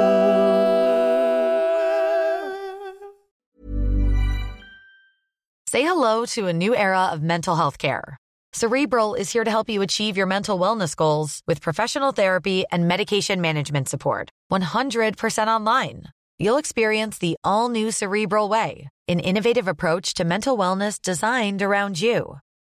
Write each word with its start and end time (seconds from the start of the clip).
Say 5.67 5.81
hello 5.83 6.25
to 6.27 6.47
a 6.47 6.53
new 6.53 6.75
era 6.75 7.09
of 7.11 7.21
mental 7.21 7.55
health 7.55 7.77
care. 7.77 8.17
Cerebral 8.53 9.15
is 9.15 9.31
here 9.31 9.43
to 9.43 9.51
help 9.51 9.69
you 9.69 9.81
achieve 9.81 10.17
your 10.17 10.27
mental 10.27 10.57
wellness 10.59 10.95
goals 10.95 11.41
with 11.47 11.61
professional 11.61 12.11
therapy 12.11 12.63
and 12.71 12.87
medication 12.87 13.41
management 13.41 13.89
support. 13.89 14.29
100% 14.51 15.47
online. 15.47 16.03
You'll 16.39 16.57
experience 16.57 17.17
the 17.17 17.35
all 17.43 17.69
new 17.69 17.91
Cerebral 17.91 18.49
Way, 18.49 18.87
an 19.07 19.19
innovative 19.19 19.67
approach 19.67 20.13
to 20.13 20.23
mental 20.23 20.57
wellness 20.57 21.01
designed 21.01 21.61
around 21.61 21.99
you. 21.99 22.37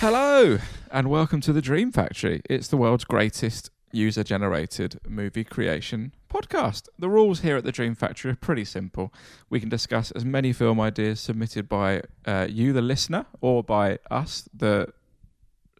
Hello, 0.00 0.56
and 0.90 1.10
welcome 1.10 1.42
to 1.42 1.52
the 1.52 1.60
Dream 1.60 1.92
Factory. 1.92 2.40
It's 2.48 2.68
the 2.68 2.78
world's 2.78 3.04
greatest 3.04 3.68
user 3.92 4.24
generated 4.24 4.98
movie 5.06 5.44
creation 5.44 6.14
podcast. 6.32 6.88
The 6.98 7.10
rules 7.10 7.40
here 7.40 7.58
at 7.58 7.64
the 7.64 7.70
Dream 7.70 7.94
Factory 7.94 8.30
are 8.30 8.36
pretty 8.36 8.64
simple. 8.64 9.12
We 9.50 9.60
can 9.60 9.68
discuss 9.68 10.10
as 10.12 10.24
many 10.24 10.54
film 10.54 10.80
ideas 10.80 11.20
submitted 11.20 11.68
by 11.68 12.00
uh, 12.24 12.46
you, 12.48 12.72
the 12.72 12.80
listener, 12.80 13.26
or 13.42 13.62
by 13.62 13.98
us, 14.10 14.48
the 14.54 14.90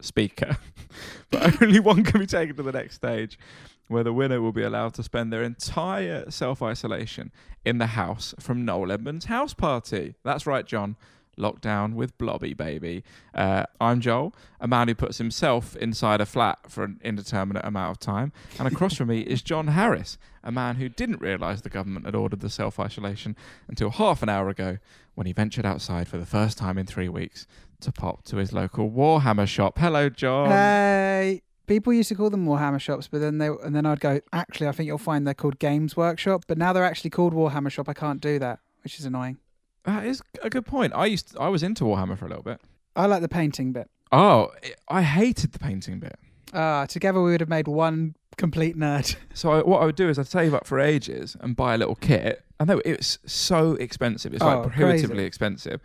speaker, 0.01 0.55
but 1.31 1.59
only 1.59 1.79
one 1.79 2.03
can 2.03 2.19
be 2.19 2.27
taken 2.27 2.55
to 2.57 2.61
the 2.61 2.73
next 2.73 2.97
stage. 2.97 3.39
Where 3.87 4.03
the 4.03 4.13
winner 4.13 4.39
will 4.39 4.51
be 4.51 4.61
allowed 4.61 4.93
to 4.93 5.03
spend 5.03 5.33
their 5.33 5.41
entire 5.41 6.29
self 6.29 6.61
isolation 6.61 7.31
in 7.65 7.79
the 7.79 7.87
house 7.87 8.35
from 8.39 8.65
Noel 8.65 8.91
Edmonds' 8.91 9.25
house 9.25 9.55
party. 9.55 10.13
That's 10.23 10.45
right, 10.45 10.67
John 10.67 10.95
lockdown 11.41 11.95
with 11.95 12.17
Blobby 12.17 12.53
Baby. 12.53 13.03
Uh, 13.33 13.63
I'm 13.81 13.99
Joel, 13.99 14.33
a 14.59 14.67
man 14.67 14.87
who 14.87 14.95
puts 14.95 15.17
himself 15.17 15.75
inside 15.75 16.21
a 16.21 16.25
flat 16.25 16.59
for 16.69 16.83
an 16.83 17.01
indeterminate 17.03 17.65
amount 17.65 17.91
of 17.91 17.99
time. 17.99 18.31
And 18.59 18.67
across 18.67 18.95
from 18.95 19.09
me 19.09 19.21
is 19.27 19.41
John 19.41 19.69
Harris, 19.69 20.17
a 20.43 20.51
man 20.51 20.75
who 20.75 20.87
didn't 20.87 21.19
realise 21.19 21.61
the 21.61 21.69
government 21.69 22.05
had 22.05 22.15
ordered 22.15 22.39
the 22.41 22.49
self 22.49 22.79
isolation 22.79 23.35
until 23.67 23.89
half 23.89 24.23
an 24.23 24.29
hour 24.29 24.47
ago 24.47 24.77
when 25.15 25.27
he 25.27 25.33
ventured 25.33 25.65
outside 25.65 26.07
for 26.07 26.17
the 26.17 26.25
first 26.25 26.57
time 26.57 26.77
in 26.77 26.85
three 26.85 27.09
weeks 27.09 27.47
to 27.81 27.91
pop 27.91 28.23
to 28.25 28.37
his 28.37 28.53
local 28.53 28.89
Warhammer 28.89 29.47
shop. 29.47 29.77
Hello, 29.77 30.09
John. 30.09 30.49
Hey. 30.49 31.41
People 31.67 31.93
used 31.93 32.09
to 32.09 32.15
call 32.15 32.29
them 32.29 32.45
Warhammer 32.45 32.81
shops, 32.81 33.07
but 33.07 33.21
then 33.21 33.37
they 33.37 33.47
and 33.47 33.73
then 33.73 33.85
I'd 33.85 34.01
go. 34.01 34.19
Actually, 34.33 34.67
I 34.67 34.71
think 34.73 34.87
you'll 34.87 34.97
find 34.97 35.25
they're 35.25 35.33
called 35.33 35.57
Games 35.57 35.95
Workshop, 35.95 36.43
but 36.47 36.57
now 36.57 36.73
they're 36.73 36.83
actually 36.83 37.11
called 37.11 37.33
Warhammer 37.33 37.71
Shop. 37.71 37.87
I 37.87 37.93
can't 37.93 38.19
do 38.19 38.39
that, 38.39 38.59
which 38.83 38.99
is 38.99 39.05
annoying. 39.05 39.37
That 39.83 40.05
is 40.05 40.21
a 40.43 40.49
good 40.49 40.65
point. 40.65 40.93
I 40.95 41.05
used 41.07 41.35
I 41.39 41.49
was 41.49 41.63
into 41.63 41.83
Warhammer 41.85 42.17
for 42.17 42.25
a 42.25 42.29
little 42.29 42.43
bit. 42.43 42.61
I 42.95 43.05
like 43.05 43.21
the 43.21 43.29
painting 43.29 43.71
bit. 43.73 43.89
Oh, 44.11 44.51
I 44.89 45.01
hated 45.03 45.53
the 45.53 45.59
painting 45.59 45.99
bit. 45.99 46.17
Ah, 46.53 46.85
together 46.85 47.21
we 47.21 47.31
would 47.31 47.39
have 47.39 47.49
made 47.49 47.67
one 47.67 48.15
complete 48.37 48.75
nerd. 48.77 49.15
So 49.33 49.51
I, 49.51 49.61
what 49.61 49.81
I 49.81 49.85
would 49.85 49.95
do 49.95 50.09
is 50.09 50.19
I'd 50.19 50.27
save 50.27 50.53
up 50.53 50.67
for 50.67 50.79
ages 50.79 51.37
and 51.39 51.55
buy 51.55 51.73
a 51.73 51.77
little 51.77 51.95
kit. 51.95 52.43
I 52.59 52.65
know 52.65 52.81
it's 52.83 53.17
so 53.25 53.73
expensive. 53.75 54.33
It's 54.33 54.43
Oh, 54.43 54.47
like 54.47 54.63
prohibitively 54.63 55.15
crazy. 55.15 55.25
expensive. 55.25 55.81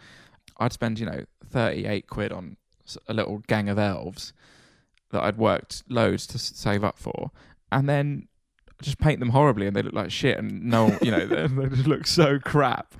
I'd 0.58 0.72
spend 0.72 0.98
you 0.98 1.06
know 1.06 1.24
thirty 1.48 1.86
eight 1.86 2.08
quid 2.08 2.32
on 2.32 2.56
a 3.08 3.14
little 3.14 3.38
gang 3.46 3.68
of 3.68 3.78
elves 3.78 4.32
that 5.10 5.22
I'd 5.22 5.38
worked 5.38 5.84
loads 5.88 6.26
to 6.28 6.38
save 6.38 6.82
up 6.84 6.98
for, 6.98 7.30
and 7.70 7.88
then 7.88 8.26
just 8.82 8.98
paint 8.98 9.20
them 9.20 9.30
horribly 9.30 9.66
and 9.66 9.74
they 9.74 9.82
look 9.82 9.94
like 9.94 10.10
shit 10.10 10.38
and 10.38 10.64
no 10.64 10.96
you 11.02 11.10
know 11.10 11.26
they, 11.26 11.46
they 11.68 11.68
just 11.68 11.86
look 11.86 12.06
so 12.06 12.38
crap. 12.38 12.94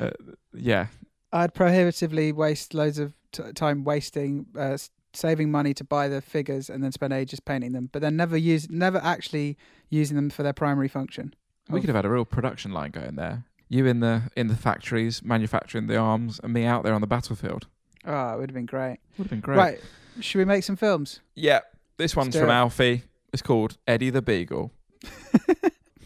Uh, 0.00 0.10
yeah, 0.54 0.86
I'd 1.32 1.54
prohibitively 1.54 2.32
waste 2.32 2.74
loads 2.74 2.98
of 2.98 3.14
t- 3.32 3.52
time 3.54 3.84
wasting, 3.84 4.46
uh, 4.58 4.76
saving 5.14 5.50
money 5.50 5.74
to 5.74 5.84
buy 5.84 6.08
the 6.08 6.20
figures 6.20 6.68
and 6.70 6.82
then 6.84 6.92
spend 6.92 7.12
ages 7.12 7.40
painting 7.40 7.72
them, 7.72 7.88
but 7.92 8.02
then 8.02 8.16
never 8.16 8.36
use, 8.36 8.68
never 8.70 8.98
actually 9.02 9.56
using 9.88 10.16
them 10.16 10.30
for 10.30 10.42
their 10.42 10.52
primary 10.52 10.88
function. 10.88 11.34
we 11.68 11.80
could 11.80 11.88
have 11.88 11.96
had 11.96 12.04
a 12.04 12.10
real 12.10 12.24
production 12.24 12.72
line 12.72 12.90
going 12.90 13.16
there. 13.16 13.44
You 13.68 13.86
in 13.86 14.00
the 14.00 14.24
in 14.36 14.48
the 14.48 14.56
factories 14.56 15.22
manufacturing 15.22 15.86
the 15.86 15.96
arms, 15.96 16.38
and 16.42 16.52
me 16.52 16.64
out 16.64 16.84
there 16.84 16.92
on 16.92 17.00
the 17.00 17.06
battlefield. 17.06 17.66
Ah, 18.04 18.34
it 18.34 18.38
would 18.40 18.50
have 18.50 18.54
been 18.54 18.66
great. 18.66 18.98
Would 19.16 19.24
have 19.24 19.30
been 19.30 19.40
great. 19.40 19.56
Right, 19.56 19.80
should 20.20 20.38
we 20.38 20.44
make 20.44 20.64
some 20.64 20.76
films? 20.76 21.20
Yeah, 21.34 21.60
this 21.96 22.14
one's 22.14 22.36
from. 22.36 22.50
Alfie. 22.50 23.04
It's 23.32 23.40
called 23.40 23.78
Eddie 23.86 24.10
the 24.10 24.20
Beagle. 24.20 24.72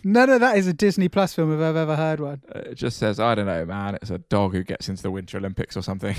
None 0.04 0.30
of 0.30 0.41
that 0.41 0.56
is 0.56 0.69
a 0.69 0.72
Disney 0.72 1.08
Plus 1.08 1.34
film 1.34 1.52
if 1.52 1.60
I've 1.60 1.74
ever 1.76 1.97
heard 1.97 2.20
one. 2.20 2.41
Uh, 2.54 2.60
It 2.60 2.74
just 2.76 2.97
says, 2.97 3.19
I 3.19 3.34
don't 3.34 3.47
know, 3.47 3.64
man. 3.64 3.97
It's 3.97 4.10
a 4.10 4.19
dog 4.19 4.52
who 4.52 4.62
gets 4.62 4.88
into 4.88 5.02
the 5.02 5.10
Winter 5.10 5.36
Olympics 5.38 5.76
or 5.76 5.82
something. 5.82 6.14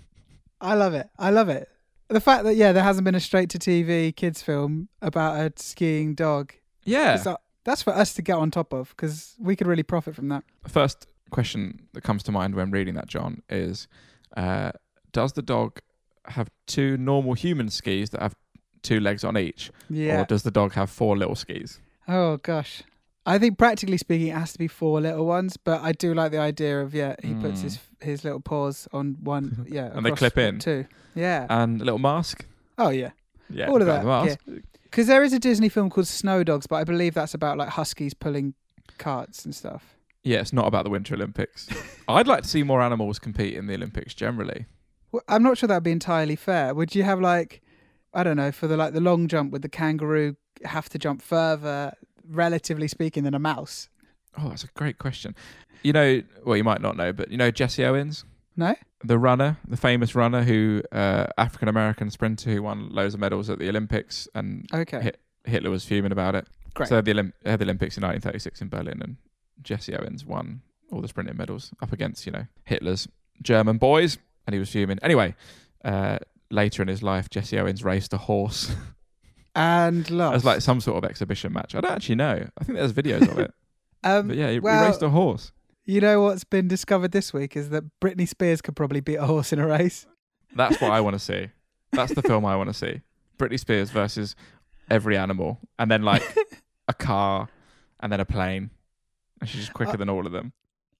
I 0.60 0.74
love 0.74 0.94
it. 0.94 1.08
I 1.18 1.30
love 1.30 1.48
it. 1.48 1.68
The 2.08 2.20
fact 2.20 2.44
that 2.44 2.56
yeah, 2.56 2.72
there 2.72 2.82
hasn't 2.82 3.04
been 3.04 3.14
a 3.14 3.20
straight 3.20 3.50
to 3.50 3.58
TV 3.58 4.16
kids 4.16 4.40
film 4.40 4.88
about 5.02 5.36
a 5.38 5.52
skiing 5.56 6.14
dog. 6.14 6.54
yeah. 6.84 7.14
Is 7.16 7.28
that's 7.64 7.82
for 7.82 7.94
us 7.94 8.14
to 8.14 8.22
get 8.22 8.36
on 8.36 8.50
top 8.50 8.72
of 8.72 8.88
because 8.96 9.34
we 9.38 9.54
could 9.54 9.66
really 9.66 9.82
profit 9.82 10.14
from 10.14 10.28
that. 10.30 10.42
First 10.66 11.06
question 11.30 11.86
that 11.92 12.00
comes 12.02 12.22
to 12.22 12.32
mind 12.32 12.54
when 12.54 12.70
reading 12.70 12.94
that, 12.94 13.08
John, 13.08 13.42
is 13.50 13.88
uh, 14.38 14.72
Does 15.12 15.34
the 15.34 15.42
dog 15.42 15.80
have 16.24 16.48
two 16.66 16.96
normal 16.96 17.34
human 17.34 17.68
skis 17.68 18.08
that 18.10 18.22
have 18.22 18.34
two 18.82 19.00
legs 19.00 19.22
on 19.22 19.36
each? 19.36 19.70
Yeah. 19.90 20.22
Or 20.22 20.24
does 20.24 20.44
the 20.44 20.50
dog 20.50 20.72
have 20.72 20.88
four 20.88 21.14
little 21.18 21.34
skis? 21.34 21.78
Oh 22.08 22.38
gosh. 22.38 22.82
I 23.26 23.38
think 23.38 23.58
practically 23.58 23.98
speaking, 23.98 24.28
it 24.28 24.34
has 24.34 24.52
to 24.52 24.58
be 24.58 24.68
four 24.68 25.00
little 25.02 25.26
ones, 25.26 25.58
but 25.58 25.82
I 25.82 25.92
do 25.92 26.14
like 26.14 26.32
the 26.32 26.38
idea 26.38 26.80
of 26.80 26.94
yeah, 26.94 27.14
he 27.22 27.34
puts 27.34 27.60
Mm. 27.60 27.62
his 27.64 27.78
his 28.00 28.24
little 28.24 28.40
paws 28.40 28.88
on 28.92 29.16
one, 29.22 29.66
yeah, 29.70 29.90
And 29.92 30.06
they 30.06 30.12
clip 30.12 30.38
in. 30.38 30.58
two. 30.60 30.86
Yeah. 31.14 31.46
And 31.50 31.80
a 31.80 31.84
little 31.84 31.98
mask? 31.98 32.46
oh 32.78 32.88
yeah, 32.90 33.10
Yeah. 33.50 33.68
All 33.68 33.80
of 33.80 33.86
that, 33.86 34.04
mask. 34.04 34.38
because 34.84 35.08
there 35.08 35.22
is 35.24 35.32
a 35.32 35.38
Disney 35.38 35.68
film 35.68 35.90
called 35.90 36.06
Snow 36.06 36.42
Dogs, 36.44 36.66
but 36.66 36.76
I 36.76 36.84
believe 36.84 37.14
that's 37.14 37.34
about 37.34 37.58
like 37.58 37.70
huskies 37.70 38.14
pulling 38.14 38.54
carts 38.98 39.44
and 39.44 39.54
stuff. 39.54 39.96
Yeah, 40.22 40.40
it's 40.40 40.52
not 40.52 40.66
about 40.66 40.84
the 40.84 40.90
Winter 40.90 41.14
Olympics. 41.14 41.68
I'd 42.08 42.26
like 42.26 42.42
to 42.44 42.48
see 42.48 42.62
more 42.62 42.80
animals 42.82 43.18
compete 43.18 43.54
in 43.54 43.66
the 43.66 43.74
Olympics 43.74 44.14
generally. 44.14 44.66
Well, 45.12 45.22
I'm 45.28 45.42
not 45.42 45.58
sure 45.58 45.66
that'd 45.66 45.82
be 45.82 45.90
entirely 45.92 46.36
fair. 46.36 46.74
Would 46.74 46.94
you 46.94 47.02
have 47.02 47.20
like, 47.20 47.62
I 48.14 48.22
don't 48.22 48.36
know, 48.36 48.52
for 48.52 48.66
the 48.68 48.76
like 48.76 48.92
the 48.94 49.00
long 49.00 49.26
jump, 49.28 49.52
with 49.52 49.62
the 49.62 49.68
kangaroo 49.68 50.36
have 50.64 50.88
to 50.90 50.98
jump 50.98 51.22
further, 51.22 51.92
relatively 52.28 52.88
speaking, 52.88 53.24
than 53.24 53.34
a 53.34 53.38
mouse? 53.38 53.88
Oh, 54.36 54.48
that's 54.50 54.64
a 54.64 54.68
great 54.74 54.98
question. 54.98 55.34
You 55.82 55.92
know, 55.92 56.22
well, 56.44 56.56
you 56.56 56.64
might 56.64 56.80
not 56.80 56.96
know, 56.96 57.12
but 57.12 57.30
you 57.30 57.36
know 57.36 57.50
Jesse 57.50 57.84
Owens, 57.84 58.24
No. 58.56 58.74
the 59.04 59.18
runner, 59.18 59.58
the 59.66 59.76
famous 59.76 60.14
runner 60.14 60.42
who 60.42 60.82
uh, 60.92 61.26
African 61.38 61.68
American 61.68 62.10
sprinter 62.10 62.50
who 62.50 62.62
won 62.62 62.90
loads 62.90 63.14
of 63.14 63.20
medals 63.20 63.48
at 63.50 63.58
the 63.58 63.68
Olympics, 63.68 64.28
and 64.34 64.68
Okay. 64.72 65.00
Hit- 65.00 65.20
Hitler 65.44 65.70
was 65.70 65.84
fuming 65.84 66.12
about 66.12 66.34
it. 66.34 66.46
Great. 66.74 66.88
So 66.88 67.00
they 67.00 67.10
had 67.10 67.16
the, 67.16 67.22
Olymp- 67.22 67.32
they 67.42 67.50
had 67.50 67.58
the 67.60 67.64
Olympics 67.64 67.96
in 67.96 68.02
1936 68.02 68.60
in 68.60 68.68
Berlin, 68.68 69.00
and 69.02 69.16
Jesse 69.62 69.94
Owens 69.96 70.24
won 70.24 70.62
all 70.90 71.00
the 71.00 71.08
sprinting 71.08 71.36
medals 71.36 71.70
up 71.82 71.92
against 71.92 72.26
you 72.26 72.32
know 72.32 72.46
Hitler's 72.64 73.08
German 73.42 73.78
boys, 73.78 74.18
and 74.46 74.54
he 74.54 74.60
was 74.60 74.68
fuming. 74.70 74.98
Anyway, 75.02 75.34
uh, 75.84 76.18
later 76.50 76.82
in 76.82 76.88
his 76.88 77.02
life, 77.02 77.30
Jesse 77.30 77.58
Owens 77.58 77.82
raced 77.84 78.12
a 78.12 78.18
horse 78.18 78.74
and 79.58 80.08
lost. 80.10 80.36
as 80.36 80.44
like 80.44 80.60
some 80.62 80.80
sort 80.80 81.02
of 81.02 81.08
exhibition 81.10 81.52
match. 81.52 81.74
I 81.74 81.80
don't 81.80 81.90
actually 81.92 82.14
know. 82.14 82.46
I 82.58 82.64
think 82.64 82.78
there's 82.78 82.92
videos 82.92 83.28
of 83.30 83.38
it, 83.38 83.52
um, 84.04 84.28
but 84.28 84.36
yeah, 84.36 84.50
he, 84.52 84.60
well- 84.60 84.82
he 84.84 84.88
raced 84.88 85.02
a 85.02 85.10
horse. 85.10 85.52
You 85.84 86.00
know 86.02 86.20
what's 86.20 86.44
been 86.44 86.68
discovered 86.68 87.12
this 87.12 87.32
week 87.32 87.56
is 87.56 87.70
that 87.70 87.82
Britney 88.00 88.28
Spears 88.28 88.60
could 88.60 88.76
probably 88.76 89.00
beat 89.00 89.16
a 89.16 89.24
horse 89.24 89.54
in 89.54 89.58
a 89.58 89.66
race. 89.66 90.06
That's 90.54 90.80
what 90.82 90.90
I 90.90 91.00
want 91.00 91.14
to 91.14 91.18
see. 91.30 91.48
That's 91.92 92.12
the 92.14 92.20
film 92.22 92.44
I 92.44 92.56
want 92.56 92.68
to 92.68 92.74
see. 92.74 93.00
Britney 93.38 93.58
Spears 93.58 93.88
versus 93.90 94.36
every 94.90 95.16
animal, 95.16 95.58
and 95.78 95.90
then 95.90 96.02
like 96.02 96.22
a 96.88 96.92
car, 96.94 97.48
and 98.00 98.12
then 98.12 98.20
a 98.20 98.24
plane, 98.26 98.70
and 99.40 99.48
she's 99.48 99.60
just 99.62 99.72
quicker 99.72 99.92
Uh, 99.92 99.96
than 99.96 100.10
all 100.10 100.26
of 100.26 100.32
them. 100.32 100.52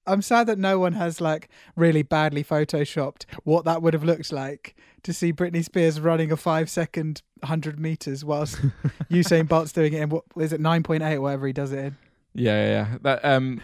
I'm 0.09 0.23
sad 0.23 0.47
that 0.47 0.59
no 0.59 0.79
one 0.79 0.95
has 0.95 1.21
like 1.21 1.49
really 1.77 2.03
badly 2.03 2.43
photoshopped 2.43 3.25
what 3.45 3.65
that 3.65 3.83
would 3.83 3.95
have 3.95 4.05
looked 4.05 4.33
like 4.33 4.75
to 5.03 5.13
see 5.13 5.33
Britney 5.33 5.65
Spears 5.65 6.01
running 6.01 6.33
a 6.33 6.37
five 6.37 6.69
second 6.71 7.23
hundred 7.45 7.79
meters 7.79 8.25
whilst 8.25 8.57
Usain 9.11 9.47
Bolt's 9.47 9.73
doing 9.73 9.93
it 9.93 10.03
in 10.03 10.09
what 10.09 10.25
is 10.37 10.53
it 10.53 10.61
nine 10.61 10.83
point 10.83 11.03
eight 11.03 11.19
whatever 11.19 11.47
he 11.47 11.53
does 11.53 11.73
it 11.73 11.79
in. 11.79 11.97
Yeah, 12.35 12.65
yeah, 12.65 12.71
yeah. 12.71 12.99
That 13.03 13.25
um, 13.25 13.61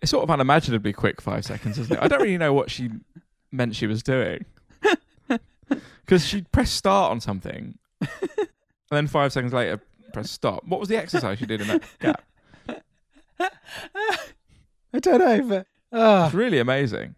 it's 0.00 0.10
sort 0.10 0.24
of 0.24 0.30
unimaginably 0.30 0.92
quick 0.92 1.20
five 1.20 1.44
seconds, 1.44 1.78
isn't 1.78 1.96
it? 1.96 2.02
I 2.02 2.08
don't 2.08 2.20
really 2.20 2.38
know 2.38 2.52
what 2.52 2.70
she 2.70 2.90
meant 3.50 3.76
she 3.76 3.86
was 3.86 4.02
doing 4.02 4.44
because 6.04 6.26
she 6.26 6.42
pressed 6.52 6.74
start 6.74 7.10
on 7.10 7.20
something, 7.20 7.78
and 8.00 8.48
then 8.90 9.06
five 9.06 9.32
seconds 9.32 9.52
later 9.52 9.80
press 10.12 10.30
stop. 10.30 10.64
What 10.66 10.80
was 10.80 10.88
the 10.88 10.96
exercise 10.96 11.38
she 11.38 11.46
did 11.46 11.60
in 11.60 11.68
that 11.68 11.82
gap? 12.00 12.22
I 14.92 14.98
don't 14.98 15.18
know, 15.18 15.42
but 15.48 15.66
ah. 15.92 16.26
It's 16.26 16.34
really 16.34 16.58
amazing. 16.58 17.14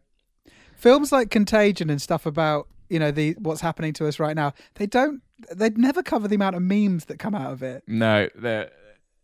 films 0.77 1.13
like 1.13 1.31
Contagion 1.31 1.91
and 1.91 2.01
stuff 2.01 2.27
about 2.27 2.69
you 2.91 2.99
know 2.99 3.11
the 3.11 3.33
what's 3.39 3.61
happening 3.63 3.93
to 3.95 4.07
us 4.07 4.19
right 4.19 4.37
now. 4.37 4.53
They 4.75 4.87
don't. 4.87 5.23
They'd 5.55 5.77
never 5.79 6.03
cover 6.03 6.29
the 6.29 6.37
amount 6.37 6.57
of 6.57 6.63
memes 6.63 7.07
that 7.07 7.19
come 7.19 7.35
out 7.35 7.53
of 7.53 7.63
it. 7.63 7.83
No, 7.87 8.29
they're 8.35 8.71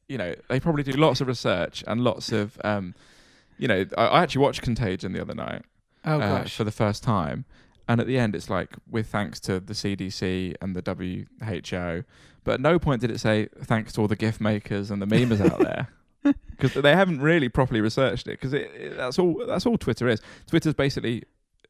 you 0.09 0.19
know 0.19 0.35
they 0.49 0.59
probably 0.59 0.83
do 0.83 0.93
lots 0.93 1.21
of 1.21 1.29
research 1.29 1.85
and 1.87 2.01
lots 2.03 2.33
of 2.33 2.59
um, 2.65 2.95
you 3.59 3.69
know 3.69 3.85
I, 3.97 4.07
I 4.07 4.23
actually 4.23 4.43
watched 4.43 4.63
Contagion 4.63 5.13
the 5.13 5.21
other 5.21 5.35
night 5.35 5.63
Oh 6.05 6.17
uh, 6.21 6.41
gosh. 6.43 6.57
for 6.57 6.65
the 6.65 6.73
first 6.73 7.03
time, 7.05 7.45
and 7.89 8.01
at 8.01 8.07
the 8.09 8.19
end 8.19 8.35
it's 8.35 8.51
like 8.51 8.71
with 8.91 9.07
thanks 9.07 9.39
to 9.41 9.61
the 9.61 9.75
CDC 9.75 10.57
and 10.61 10.75
the 10.75 10.83
WHO, 10.83 12.05
but 12.43 12.55
at 12.55 12.61
no 12.61 12.79
point 12.81 13.03
did 13.03 13.11
it 13.13 13.21
say 13.21 13.49
thanks 13.63 13.93
to 13.93 14.01
all 14.01 14.09
the 14.09 14.17
gif 14.17 14.41
makers 14.41 14.91
and 14.91 15.01
the 15.01 15.07
memers 15.07 15.41
out 15.41 15.61
there. 15.61 15.89
Because 16.61 16.83
they 16.83 16.95
haven't 16.95 17.21
really 17.21 17.49
properly 17.49 17.81
researched 17.81 18.27
it. 18.29 18.41
Because 18.41 18.53
that's 18.97 19.19
all 19.19 19.45
that's 19.47 19.67
all 19.67 19.79
Twitter 19.79 20.09
is. 20.09 20.21
Twitter's 20.47 20.75
basically 20.75 21.25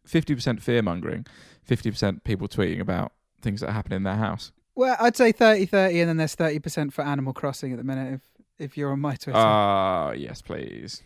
fifty 0.04 0.34
percent 0.34 0.62
fear 0.62 0.82
mongering, 0.82 1.26
fifty 1.62 1.90
percent 1.90 2.24
people 2.24 2.48
tweeting 2.48 2.80
about 2.80 3.12
things 3.40 3.60
that 3.60 3.70
happen 3.72 3.92
in 3.92 4.02
their 4.02 4.16
house. 4.16 4.52
Well, 4.74 4.96
I'd 5.00 5.16
say 5.16 5.32
30-30 5.32 6.00
and 6.00 6.08
then 6.10 6.16
there's 6.16 6.34
thirty 6.34 6.58
percent 6.58 6.92
for 6.92 7.02
Animal 7.02 7.32
Crossing 7.32 7.72
at 7.72 7.78
the 7.78 7.84
minute. 7.84 8.14
If 8.14 8.20
if 8.58 8.76
you're 8.76 8.92
on 8.92 9.00
my 9.00 9.14
Twitter, 9.16 9.38
Ah, 9.38 10.12
yes, 10.12 10.42
please. 10.42 11.02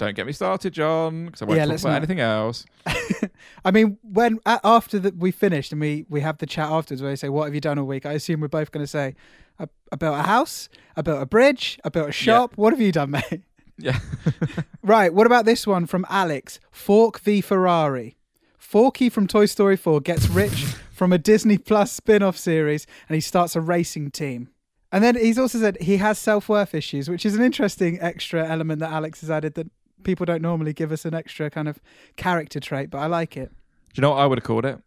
Don't 0.00 0.16
get 0.16 0.26
me 0.26 0.32
started, 0.32 0.72
John, 0.72 1.26
because 1.26 1.42
I 1.42 1.44
won't 1.44 1.58
Yeah, 1.58 1.66
talk 1.66 1.78
about 1.78 1.90
not. 1.90 1.96
anything 1.98 2.20
else. 2.20 2.64
I 3.66 3.70
mean, 3.70 3.98
when 4.02 4.38
after 4.46 4.98
that 4.98 5.18
we 5.18 5.30
finished 5.30 5.72
and 5.72 5.80
we 5.80 6.06
we 6.08 6.22
have 6.22 6.38
the 6.38 6.46
chat 6.46 6.70
afterwards 6.70 7.02
where 7.02 7.10
they 7.12 7.16
say, 7.16 7.28
"What 7.28 7.44
have 7.44 7.54
you 7.54 7.60
done 7.60 7.78
all 7.78 7.84
week?" 7.84 8.06
I 8.06 8.12
assume 8.12 8.40
we're 8.40 8.48
both 8.48 8.70
going 8.72 8.82
to 8.82 8.86
say, 8.90 9.14
I, 9.58 9.66
"I 9.92 9.96
built 9.96 10.18
a 10.18 10.22
house, 10.22 10.70
I 10.96 11.02
built 11.02 11.20
a 11.20 11.26
bridge, 11.26 11.78
I 11.84 11.90
built 11.90 12.08
a 12.08 12.12
shop." 12.12 12.54
What 12.56 12.72
have 12.72 12.80
you 12.80 12.92
done, 12.92 13.10
mate? 13.10 13.42
Yeah. 13.82 13.98
Right. 14.82 15.12
What 15.12 15.26
about 15.26 15.44
this 15.44 15.66
one 15.66 15.86
from 15.86 16.04
Alex? 16.08 16.60
Fork 16.70 17.20
v 17.20 17.40
Ferrari. 17.42 18.16
Forky 18.58 19.08
from 19.10 19.26
Toy 19.26 19.46
Story 19.46 19.76
4 19.76 20.00
gets 20.00 20.28
rich 20.28 20.64
from 20.92 21.12
a 21.12 21.18
Disney 21.18 21.58
Plus 21.58 21.90
spin 21.92 22.22
off 22.22 22.36
series 22.36 22.86
and 23.08 23.14
he 23.14 23.20
starts 23.20 23.54
a 23.56 23.60
racing 23.60 24.10
team. 24.10 24.48
And 24.92 25.02
then 25.04 25.16
he's 25.16 25.38
also 25.38 25.58
said 25.58 25.76
he 25.80 25.96
has 25.98 26.18
self 26.18 26.48
worth 26.48 26.74
issues, 26.74 27.08
which 27.08 27.24
is 27.26 27.34
an 27.34 27.42
interesting 27.42 27.98
extra 28.00 28.46
element 28.46 28.80
that 28.80 28.90
Alex 28.92 29.20
has 29.22 29.30
added 29.30 29.54
that 29.54 29.70
people 30.02 30.26
don't 30.26 30.42
normally 30.42 30.72
give 30.72 30.92
us 30.92 31.04
an 31.04 31.14
extra 31.14 31.50
kind 31.50 31.68
of 31.68 31.80
character 32.16 32.60
trait, 32.60 32.90
but 32.90 32.98
I 32.98 33.06
like 33.06 33.36
it. 33.36 33.50
Do 33.50 33.98
you 33.98 34.02
know 34.02 34.10
what 34.10 34.18
I 34.18 34.26
would 34.26 34.38
have 34.38 34.44
called 34.44 34.64
it? 34.64 34.78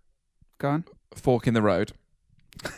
Go 0.60 0.70
on. 0.70 0.84
Fork 1.16 1.48
in 1.48 1.54
the 1.54 1.62
road. 1.62 1.92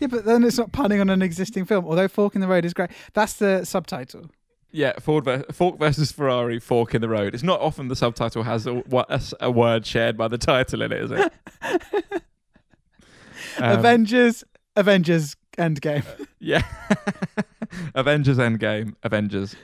Yeah, 0.00 0.06
but 0.06 0.24
then 0.24 0.44
it's 0.44 0.56
not 0.56 0.70
punning 0.70 1.00
on 1.00 1.10
an 1.10 1.22
existing 1.22 1.64
film, 1.64 1.84
although 1.84 2.06
Fork 2.06 2.36
in 2.36 2.40
the 2.40 2.46
Road 2.46 2.64
is 2.64 2.72
great. 2.72 2.90
That's 3.14 3.32
the 3.32 3.64
subtitle. 3.64 4.30
Yeah, 4.70 4.92
Ford 5.00 5.24
ver- 5.24 5.44
Fork 5.50 5.78
versus 5.80 6.12
Ferrari, 6.12 6.60
Fork 6.60 6.94
in 6.94 7.00
the 7.00 7.08
road. 7.08 7.34
It's 7.34 7.42
not 7.42 7.60
often 7.60 7.88
the 7.88 7.96
subtitle 7.96 8.44
has 8.44 8.66
a, 8.68 8.80
a 9.08 9.20
a 9.40 9.50
word 9.50 9.84
shared 9.86 10.16
by 10.16 10.28
the 10.28 10.38
title 10.38 10.82
in 10.82 10.92
it, 10.92 11.02
is 11.02 11.10
it? 11.10 11.32
Um, 11.62 11.80
Avengers, 13.78 14.44
Avengers 14.76 15.36
Endgame. 15.56 16.04
Yeah. 16.38 16.62
Avengers 17.96 18.38
Endgame, 18.38 18.94
Avengers 19.02 19.56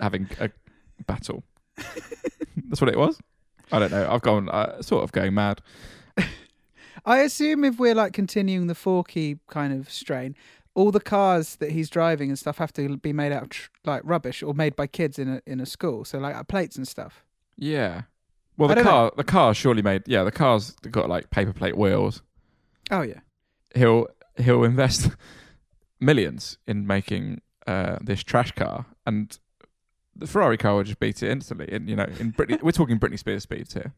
having 0.00 0.28
a 0.40 0.50
battle. 1.06 1.44
That's 1.76 2.80
what 2.80 2.88
it 2.88 2.98
was. 2.98 3.18
I 3.70 3.78
don't 3.78 3.90
know. 3.90 4.08
I've 4.10 4.22
gone 4.22 4.48
uh, 4.48 4.82
sort 4.82 5.04
of 5.04 5.12
going 5.12 5.34
mad. 5.34 5.60
I 7.04 7.18
assume 7.18 7.64
if 7.64 7.78
we're 7.78 7.94
like 7.94 8.12
continuing 8.12 8.66
the 8.66 8.74
Forky 8.74 9.38
kind 9.48 9.72
of 9.72 9.90
strain, 9.90 10.36
all 10.74 10.90
the 10.90 11.00
cars 11.00 11.56
that 11.56 11.72
he's 11.72 11.90
driving 11.90 12.28
and 12.28 12.38
stuff 12.38 12.58
have 12.58 12.72
to 12.74 12.96
be 12.98 13.12
made 13.12 13.32
out 13.32 13.42
of 13.44 13.48
tr- 13.48 13.70
like 13.84 14.02
rubbish 14.04 14.42
or 14.42 14.54
made 14.54 14.76
by 14.76 14.86
kids 14.86 15.18
in 15.18 15.28
a 15.28 15.42
in 15.46 15.60
a 15.60 15.66
school. 15.66 16.04
So 16.04 16.18
like 16.18 16.46
plates 16.48 16.76
and 16.76 16.86
stuff. 16.86 17.24
Yeah. 17.56 18.02
Well, 18.56 18.68
the 18.68 18.82
car, 18.82 19.10
the 19.16 19.24
car's 19.24 19.56
surely 19.56 19.82
made. 19.82 20.02
Yeah, 20.06 20.24
the 20.24 20.30
car's 20.30 20.72
got 20.90 21.08
like 21.08 21.30
paper 21.30 21.52
plate 21.52 21.76
wheels. 21.76 22.22
Oh 22.90 23.02
yeah. 23.02 23.20
He'll 23.74 24.06
he'll 24.36 24.64
invest 24.64 25.10
millions 26.00 26.58
in 26.66 26.86
making 26.86 27.40
uh, 27.66 27.96
this 28.00 28.22
trash 28.22 28.52
car, 28.52 28.86
and 29.06 29.36
the 30.16 30.26
Ferrari 30.26 30.56
car 30.58 30.74
will 30.76 30.84
just 30.84 31.00
beat 31.00 31.22
it 31.22 31.30
instantly. 31.30 31.68
And 31.72 31.88
you 31.88 31.96
know, 31.96 32.06
in 32.18 32.32
Britney, 32.32 32.62
we're 32.62 32.72
talking 32.72 32.98
Britney 32.98 33.18
Spears 33.18 33.42
speeds 33.42 33.74
here. 33.74 33.92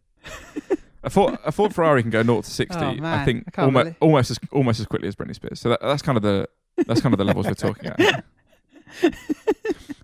A 1.02 1.10
Ford, 1.10 1.36
a 1.44 1.52
Ford 1.52 1.74
Ferrari 1.74 2.00
can 2.02 2.10
go 2.10 2.22
0 2.22 2.40
to 2.42 2.50
60, 2.50 2.78
Oh, 2.82 2.96
I 3.02 3.24
think, 3.26 3.58
I 3.58 3.62
almost, 3.64 3.84
believe- 3.84 3.96
almost 4.00 4.30
as 4.30 4.38
almost 4.52 4.80
as 4.80 4.86
quickly 4.86 5.08
as 5.08 5.14
Britney 5.16 5.34
Spears. 5.34 5.60
So 5.60 5.68
that, 5.70 5.80
that's 5.82 6.00
kind 6.02 6.16
of 6.16 6.22
the 6.22 6.48
that's 6.86 7.00
kind 7.02 7.12
of 7.12 7.18
the 7.18 7.24
levels 7.24 7.46
we're 7.46 7.54
talking 7.54 7.90
at. 7.90 8.24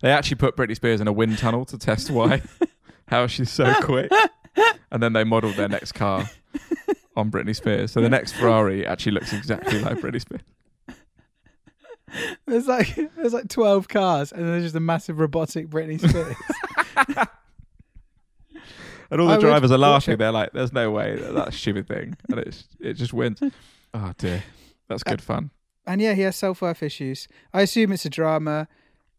They 0.02 0.10
actually 0.10 0.36
put 0.36 0.56
Britney 0.56 0.74
Spears 0.74 1.00
in 1.02 1.08
a 1.08 1.12
wind 1.12 1.36
tunnel 1.38 1.64
to 1.66 1.76
test 1.76 2.10
why 2.10 2.40
how 3.08 3.26
she's 3.26 3.50
so 3.50 3.72
quick, 3.82 4.10
and 4.90 5.02
then 5.02 5.12
they 5.12 5.24
modelled 5.24 5.56
their 5.56 5.68
next 5.68 5.92
car 5.92 6.28
on 7.16 7.30
Britney 7.30 7.54
Spears. 7.54 7.92
So 7.92 8.00
the 8.00 8.08
next 8.08 8.32
Ferrari 8.32 8.86
actually 8.86 9.12
looks 9.12 9.32
exactly 9.34 9.78
like 9.80 9.98
Britney 9.98 10.20
Spears. 10.22 10.40
There's 12.46 12.66
like 12.66 12.94
there's 13.16 13.32
like 13.32 13.48
twelve 13.48 13.88
cars 13.88 14.32
and 14.32 14.46
there's 14.46 14.64
just 14.64 14.74
a 14.74 14.80
massive 14.80 15.18
robotic 15.18 15.68
Britney 15.68 15.98
Spears. 16.00 16.36
And 19.12 19.20
all 19.20 19.26
the 19.26 19.34
I 19.34 19.38
drivers 19.38 19.72
are 19.72 19.78
laughing. 19.78 20.18
They're 20.18 20.30
like, 20.30 20.52
"There's 20.52 20.72
no 20.72 20.90
way 20.90 21.16
that 21.16 21.32
that 21.34 21.52
stupid 21.52 21.88
thing," 21.88 22.16
and 22.28 22.38
it's 22.38 22.68
it 22.78 22.94
just 22.94 23.12
wins. 23.12 23.42
Oh 23.92 24.12
dear, 24.18 24.44
that's 24.88 25.02
good 25.02 25.20
fun. 25.20 25.50
and 25.86 26.00
yeah, 26.00 26.14
he 26.14 26.22
has 26.22 26.36
self 26.36 26.62
worth 26.62 26.82
issues. 26.82 27.26
I 27.52 27.62
assume 27.62 27.90
it's 27.92 28.04
a 28.04 28.10
drama. 28.10 28.68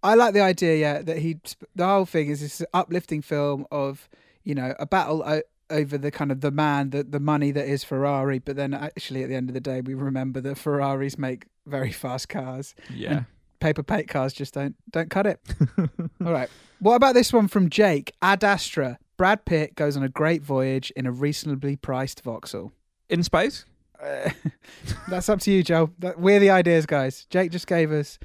I 0.02 0.16
like 0.16 0.34
the 0.34 0.42
idea, 0.42 0.78
yeah, 0.78 1.02
that 1.02 1.18
he 1.20 1.40
the 1.76 1.86
whole 1.86 2.06
thing 2.06 2.30
is 2.30 2.40
this 2.40 2.66
uplifting 2.74 3.22
film 3.22 3.66
of 3.70 4.08
you 4.46 4.56
know 4.56 4.74
a 4.80 4.86
battle 4.86 5.24
over 5.71 5.97
the 5.97 6.12
kind 6.12 6.31
of 6.31 6.41
the 6.41 6.51
man, 6.51 6.91
the 6.91 7.03
the 7.03 7.19
money 7.19 7.51
that 7.51 7.68
is 7.68 7.83
Ferrari, 7.83 8.40
but 8.40 8.56
then 8.56 8.73
actually 8.73 9.23
at 9.23 9.30
the 9.30 9.35
end 9.35 9.49
of 9.49 9.54
the 9.54 9.61
day, 9.61 9.81
we 9.81 9.94
remember 9.94 10.42
that 10.42 10.57
Ferraris 10.57 11.18
make 11.18 11.45
very 11.66 11.92
fast 11.92 12.30
cars. 12.30 12.75
Yeah. 12.94 13.23
Paper 13.59 13.83
plate 13.83 14.07
cars 14.07 14.33
just 14.33 14.54
don't 14.54 14.75
don't 14.90 15.09
cut 15.09 15.25
it. 15.28 15.40
All 16.25 16.31
right. 16.31 16.49
What 16.80 16.95
about 16.95 17.13
this 17.13 17.31
one 17.31 17.47
from 17.47 17.69
Jake? 17.69 18.11
Ad 18.21 18.44
Astra. 18.44 18.97
Brad 19.18 19.45
Pitt 19.45 19.75
goes 19.75 19.95
on 19.95 20.01
a 20.01 20.09
great 20.09 20.42
voyage 20.42 20.92
in 20.95 21.06
a 21.06 21.11
reasonably 21.11 21.75
priced 21.75 22.23
Vauxhall. 22.23 22.71
In 23.07 23.21
space? 23.21 23.66
Uh, 24.01 24.31
that's 25.07 25.30
up 25.30 25.40
to 25.42 25.51
you, 25.51 25.61
Joe. 25.61 25.92
That, 25.99 26.19
we're 26.19 26.40
the 26.40 26.49
ideas 26.49 26.87
guys. 26.87 27.25
Jake 27.30 27.51
just 27.51 27.68
gave 27.68 27.92
us 27.92 28.18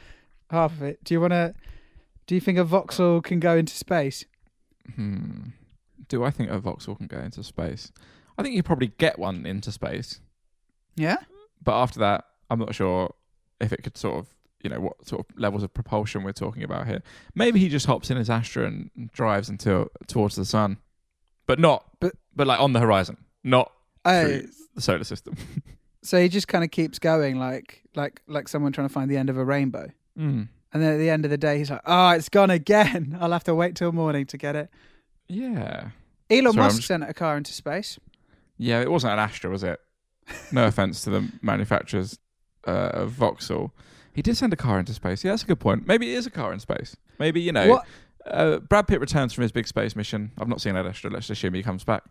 half 0.50 0.72
of 0.72 0.82
it. 0.82 1.04
Do 1.04 1.12
you 1.12 1.20
want 1.20 1.32
to? 1.32 1.54
Do 2.26 2.34
you 2.34 2.40
think 2.40 2.56
a 2.56 2.64
Vauxhall 2.64 3.20
can 3.20 3.40
go 3.40 3.56
into 3.56 3.74
space? 3.74 4.24
Hmm. 4.94 5.50
Do 6.08 6.24
I 6.24 6.30
think 6.30 6.50
a 6.50 6.58
Vauxhall 6.58 6.94
can 6.96 7.06
go 7.06 7.18
into 7.18 7.42
space? 7.42 7.92
I 8.38 8.42
think 8.42 8.54
you 8.54 8.62
probably 8.62 8.92
get 8.98 9.18
one 9.18 9.46
into 9.46 9.72
space, 9.72 10.20
Yeah. 10.94 11.16
but 11.62 11.74
after 11.80 11.98
that, 12.00 12.24
I'm 12.50 12.58
not 12.58 12.74
sure 12.74 13.14
if 13.60 13.72
it 13.72 13.82
could 13.82 13.96
sort 13.96 14.18
of, 14.18 14.26
you 14.62 14.70
know, 14.70 14.80
what 14.80 15.06
sort 15.06 15.20
of 15.28 15.38
levels 15.38 15.62
of 15.62 15.72
propulsion 15.72 16.22
we're 16.22 16.32
talking 16.32 16.62
about 16.62 16.86
here. 16.86 17.02
Maybe 17.34 17.58
he 17.60 17.68
just 17.68 17.86
hops 17.86 18.10
in 18.10 18.16
his 18.18 18.28
Astra 18.30 18.66
and 18.66 18.90
drives 19.12 19.48
until 19.48 19.88
towards 20.06 20.36
the 20.36 20.44
sun, 20.44 20.76
but 21.46 21.58
not, 21.58 21.84
But- 22.00 22.14
but 22.34 22.46
like 22.46 22.60
on 22.60 22.72
the 22.72 22.80
horizon, 22.80 23.16
not 23.42 23.72
Oh, 24.04 24.22
through 24.24 24.48
the 24.74 24.80
solar 24.82 25.04
system. 25.04 25.34
so 26.02 26.20
he 26.20 26.28
just 26.28 26.46
kind 26.46 26.62
of 26.62 26.70
keeps 26.70 26.98
going, 26.98 27.38
like 27.38 27.82
like 27.96 28.20
like 28.28 28.46
someone 28.48 28.70
trying 28.72 28.86
to 28.88 28.92
find 28.92 29.10
the 29.10 29.16
end 29.16 29.30
of 29.30 29.38
a 29.38 29.44
rainbow. 29.44 29.90
mm. 30.18 30.48
And 30.72 30.82
then 30.82 30.92
at 30.92 30.98
the 30.98 31.08
end 31.08 31.24
of 31.24 31.30
the 31.30 31.38
day, 31.38 31.56
he's 31.58 31.70
like, 31.70 31.80
"Oh, 31.86 32.10
it's 32.10 32.28
gone 32.28 32.50
again. 32.50 33.16
I'll 33.20 33.32
have 33.32 33.44
to 33.44 33.54
wait 33.54 33.74
till 33.76 33.92
morning 33.92 34.26
to 34.26 34.36
get 34.36 34.54
it." 34.54 34.68
Yeah, 35.28 35.90
Elon 36.30 36.52
Sorry, 36.52 36.64
Musk 36.64 36.76
just- 36.76 36.88
sent 36.88 37.02
a 37.04 37.14
car 37.14 37.36
into 37.36 37.52
space. 37.52 37.98
yeah. 38.58 38.80
It 38.80 38.90
wasn't 38.90 39.12
an 39.14 39.18
Astra, 39.18 39.50
was 39.50 39.62
it? 39.64 39.80
No 40.52 40.66
offense 40.66 41.02
to 41.04 41.10
the 41.10 41.30
manufacturers 41.42 42.18
uh, 42.66 42.90
of 42.94 43.10
Vauxhall. 43.10 43.72
He 44.12 44.22
did 44.22 44.36
send 44.36 44.52
a 44.52 44.56
car 44.56 44.78
into 44.80 44.92
space. 44.94 45.22
Yeah, 45.22 45.32
that's 45.32 45.42
a 45.44 45.46
good 45.46 45.60
point. 45.60 45.86
Maybe 45.86 46.12
it 46.12 46.16
is 46.16 46.26
a 46.26 46.30
car 46.30 46.52
in 46.52 46.58
space. 46.60 46.96
Maybe 47.18 47.40
you 47.40 47.52
know, 47.52 47.68
What? 47.68 47.86
uh, 48.26 48.58
Brad 48.58 48.88
Pitt 48.88 49.00
returns 49.00 49.32
from 49.32 49.42
his 49.42 49.52
big 49.52 49.66
space 49.68 49.94
mission. 49.94 50.32
I've 50.38 50.48
not 50.48 50.60
seen 50.60 50.74
Ad 50.74 50.86
Astra. 50.86 51.10
Let's 51.10 51.30
assume 51.30 51.54
he 51.54 51.62
comes 51.62 51.84
back, 51.84 52.02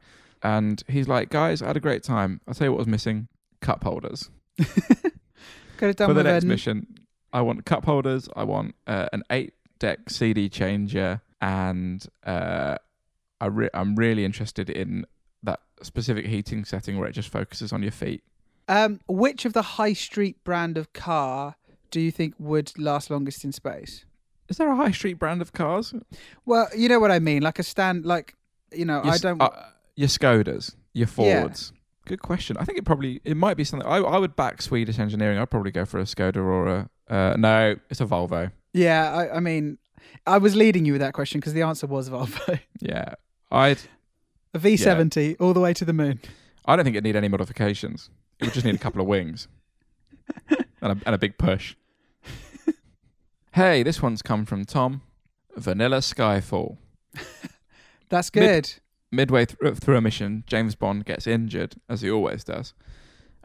and 0.44 0.82
he's 0.88 1.08
like, 1.08 1.30
"Guys, 1.30 1.62
I 1.62 1.68
had 1.68 1.78
a 1.78 1.82
great 1.82 2.04
time. 2.04 2.40
I'll 2.48 2.54
tell 2.54 2.68
you 2.68 2.72
what 2.72 2.78
was 2.80 2.88
missing: 2.88 3.28
cup 3.60 3.84
holders 3.84 4.30
Could 4.58 5.88
have 5.88 5.96
done 5.98 6.10
for 6.10 6.14
the 6.14 6.24
next 6.24 6.46
a, 6.46 6.48
mission. 6.48 6.88
I 7.34 7.42
want 7.42 7.66
cup 7.66 7.86
holders. 7.86 8.30
I 8.36 8.44
want 8.44 8.76
uh, 8.88 9.08
an 9.12 9.24
eight-deck 9.30 10.10
CD 10.10 10.48
changer, 10.48 11.22
and 11.42 12.06
uh, 12.26 12.78
I 13.42 13.48
re- 13.48 13.70
I'm 13.74 13.96
really 13.96 14.26
interested 14.26 14.70
in 14.70 15.06
that 15.44 15.60
specific 15.82 16.26
heating 16.26 16.66
setting 16.66 16.98
where 16.98 17.08
it 17.08 17.14
just 17.14 17.30
focuses 17.30 17.72
on 17.74 17.82
your 17.84 17.92
feet. 17.92 18.24
Um, 18.68 19.00
which 19.08 19.46
of 19.46 19.54
the 19.54 19.62
high 19.62 19.94
street 19.94 20.44
brand 20.44 20.78
of 20.78 20.92
car 20.94 21.56
do 21.92 22.00
you 22.00 22.12
think 22.12 22.34
would 22.40 22.72
last 22.80 23.10
longest 23.10 23.44
in 23.44 23.52
space? 23.52 24.06
Is 24.50 24.58
there 24.58 24.70
a 24.72 24.76
high 24.76 24.92
street 24.92 25.16
brand 25.20 25.42
of 25.42 25.54
cars? 25.54 25.94
Well, 26.46 26.68
you 26.76 26.88
know 26.90 27.00
what 27.00 27.12
I 27.12 27.20
mean. 27.20 27.42
Like 27.44 27.60
a 27.60 27.64
stand, 27.64 28.06
like 28.06 28.36
you 28.74 28.86
know, 28.86 29.04
Your 29.04 29.14
I 29.14 29.18
don't. 29.18 29.42
Uh, 29.42 29.50
your 29.96 30.08
Skodas, 30.08 30.76
your 30.94 31.08
Yeah. 31.18 31.42
Fords. 31.42 31.72
Good 32.06 32.22
question. 32.22 32.56
I 32.60 32.66
think 32.66 32.78
it 32.78 32.86
probably 32.86 33.22
it 33.24 33.36
might 33.38 33.58
be 33.58 33.64
something. 33.64 33.88
I 33.88 33.98
I 33.98 34.18
would 34.20 34.36
back 34.36 34.62
Swedish 34.62 35.00
engineering. 35.00 35.40
I'd 35.40 35.50
probably 35.50 35.72
go 35.72 35.86
for 35.86 36.00
a 36.00 36.04
Skoda 36.04 36.38
or 36.38 36.68
a 36.68 36.90
uh, 37.10 37.36
no. 37.38 37.76
It's 37.90 38.02
a 38.02 38.06
Volvo. 38.06 38.52
yeah, 38.74 39.12
I, 39.12 39.38
I 39.38 39.40
mean, 39.40 39.78
I 40.28 40.38
was 40.38 40.56
leading 40.56 40.86
you 40.86 40.94
with 40.94 41.02
that 41.02 41.14
question 41.14 41.40
because 41.40 41.54
the 41.54 41.62
answer 41.64 41.88
was 41.88 42.10
Volvo, 42.10 42.60
Yeah, 42.80 43.14
I'd. 43.56 43.80
a 44.54 44.60
V70 44.60 45.38
all 45.40 45.54
the 45.54 45.60
way 45.60 45.74
to 45.74 45.86
the 45.86 45.94
moon. 45.94 46.20
I 46.66 46.76
don't 46.76 46.84
think 46.84 46.96
it'd 46.96 47.04
need 47.04 47.16
any 47.16 47.28
modifications. 47.28 48.10
It 48.40 48.46
would 48.46 48.54
just 48.54 48.66
need 48.66 48.76
a 48.76 48.80
couple 48.80 49.02
of 49.02 49.08
wings 49.08 49.48
and 50.50 50.66
a, 50.82 50.98
and 51.06 51.16
a 51.16 51.18
big 51.18 51.38
push. 51.38 51.76
hey, 53.54 53.84
this 53.84 54.02
one's 54.02 54.22
come 54.22 54.46
from 54.46 54.66
Tom. 54.66 55.02
Vanilla 55.56 55.98
Skyfall. 55.98 56.78
That's 58.10 58.30
good. 58.30 58.74
Midway 59.12 59.46
th- 59.46 59.78
through 59.78 59.96
a 59.98 60.02
mission, 60.02 60.44
James 60.48 60.76
Bond 60.76 61.06
gets 61.06 61.26
injured, 61.26 61.76
as 61.88 62.02
he 62.02 62.12
always 62.12 62.44
does. 62.44 62.74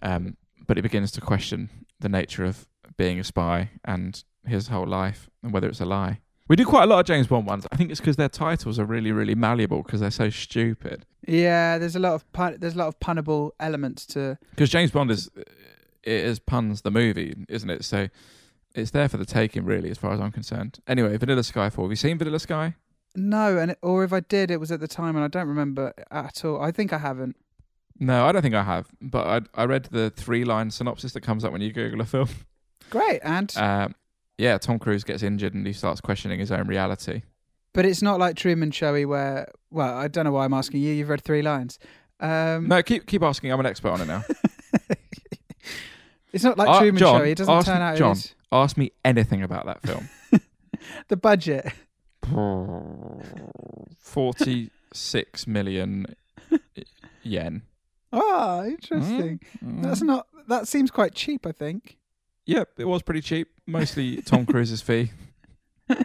Um, 0.03 0.37
but 0.67 0.77
he 0.77 0.81
begins 0.81 1.13
to 1.13 1.21
question 1.21 1.71
the 2.01 2.09
nature 2.09 2.45
of 2.45 2.67
being 2.97 3.21
a 3.21 3.25
spy 3.25 3.71
and 3.85 4.25
his 4.47 4.69
whole 4.69 4.87
life 4.87 5.31
and 5.43 5.53
whether 5.53 5.69
it's 5.69 5.81
a 5.81 5.85
lie. 5.85 6.21
We 6.51 6.57
do 6.57 6.65
quite 6.65 6.83
a 6.83 6.87
lot 6.87 6.99
of 6.99 7.07
James 7.07 7.29
Bond 7.29 7.47
ones. 7.47 7.65
I 7.71 7.77
think 7.77 7.93
it's 7.93 8.01
because 8.01 8.17
their 8.17 8.29
titles 8.29 8.81
are 8.81 8.85
really, 8.85 9.13
really 9.13 9.37
malleable 9.37 9.85
because 9.85 10.01
they're 10.01 10.11
so 10.11 10.31
stupid. 10.31 11.07
Yeah, 11.29 11.79
there's 11.79 11.95
a 11.95 12.01
lot 12.01 12.15
of 12.15 12.33
pun- 12.33 12.57
there's 12.59 12.75
a 12.75 12.79
lot 12.79 12.89
of 12.89 12.99
punnable 12.99 13.53
elements 13.61 14.05
to. 14.07 14.37
Because 14.51 14.69
James 14.69 14.91
Bond 14.91 15.13
is 15.13 15.31
it 15.37 15.47
is 16.03 16.41
puns 16.41 16.83
the 16.83 16.91
movie, 16.91 17.37
isn't 17.49 17.71
it? 17.71 17.85
So 17.85 18.09
it's 18.75 18.91
there 18.91 19.09
for 19.09 19.17
the 19.17 19.25
taking, 19.25 19.65
really, 19.65 19.91
as 19.91 19.99
far 19.99 20.13
as 20.13 20.19
I'm 20.19 20.33
concerned. 20.33 20.81
Anyway, 20.89 21.17
Vanilla 21.19 21.43
Skyfall. 21.43 21.83
Have 21.83 21.91
you 21.91 21.95
seen 21.95 22.19
Vanilla 22.19 22.41
Sky? 22.41 22.75
No, 23.15 23.57
and 23.57 23.77
or 23.81 24.03
if 24.03 24.13
I 24.13 24.19
did, 24.19 24.51
it 24.51 24.59
was 24.59 24.73
at 24.73 24.81
the 24.81 24.89
time, 24.89 25.15
and 25.15 25.25
I 25.25 25.29
don't 25.29 25.47
remember 25.47 25.93
at 26.11 26.45
all. 26.45 26.61
I 26.61 26.73
think 26.73 26.93
I 26.93 26.99
haven't. 26.99 27.37
No, 28.01 28.27
I 28.27 28.33
don't 28.33 28.43
think 28.43 28.57
I 28.57 28.65
have. 28.65 28.89
But 29.01 29.47
I 29.57 29.63
I 29.63 29.67
read 29.67 29.85
the 29.93 30.11
three 30.11 30.45
line 30.45 30.73
synopsis 30.73 31.13
that 31.13 31.21
comes 31.21 31.45
up 31.45 31.53
when 31.53 31.61
you 31.61 31.73
Google 31.73 32.01
a 32.01 32.07
film. 32.07 32.29
Great, 32.91 33.21
and 33.23 33.57
Um, 33.57 33.95
yeah, 34.41 34.59
Tom 34.59 34.79
Cruise 34.79 35.05
gets 35.05 35.23
injured 35.23 35.55
and 35.55 35.67
he 35.67 35.73
starts 35.73 36.01
questioning 36.01 36.41
his 36.41 36.51
own 36.51 36.67
reality. 36.67 37.23
but 37.73 37.85
it's 37.85 38.03
not 38.03 38.19
like 38.19 38.37
Truman 38.37 38.71
Showy 38.71 39.05
where. 39.07 39.49
Well, 39.71 39.97
I 39.97 40.09
don't 40.09 40.25
know 40.25 40.33
why 40.33 40.45
I'm 40.45 40.55
asking 40.55 40.81
you. 40.81 40.93
You've 40.93 41.09
read 41.11 41.23
three 41.23 41.43
lines. 41.43 41.79
Um, 42.19 42.67
No, 42.69 42.83
keep 42.83 43.07
keep 43.07 43.23
asking. 43.23 43.53
I'm 43.53 43.61
an 43.61 43.67
expert 43.67 43.91
on 43.91 44.01
it 44.01 44.07
now. 44.07 44.25
it's 46.33 46.43
not 46.45 46.59
like 46.59 46.69
Uh, 46.69 46.79
Truman 46.81 46.99
John, 46.99 47.21
Showy. 47.21 47.31
It 47.33 47.39
doesn't 47.39 47.55
ask 47.55 47.67
turn 47.67 47.83
out. 47.83 47.97
John. 47.97 48.17
Ask 48.53 48.77
me 48.77 48.91
anything 49.05 49.43
about 49.43 49.67
that 49.67 49.83
film. 49.83 50.09
The 51.09 51.17
budget. 51.17 51.73
Forty 53.99 54.71
six 54.93 55.47
million 55.47 56.07
yen. 57.23 57.63
Ah, 58.13 58.65
interesting. 58.65 59.41
Mm. 59.65 59.83
That's 59.83 60.03
not. 60.03 60.27
That 60.49 60.67
seems 60.67 60.91
quite 60.91 61.15
cheap. 61.15 61.47
I 61.47 61.53
think. 61.53 61.99
Yep, 62.47 62.71
it 62.79 62.85
was 62.87 63.03
pretty 63.03 63.21
cheap. 63.21 63.49
Mostly 63.71 64.23
Tom 64.23 64.47
Cruise's 64.47 64.83
fee. 64.83 65.11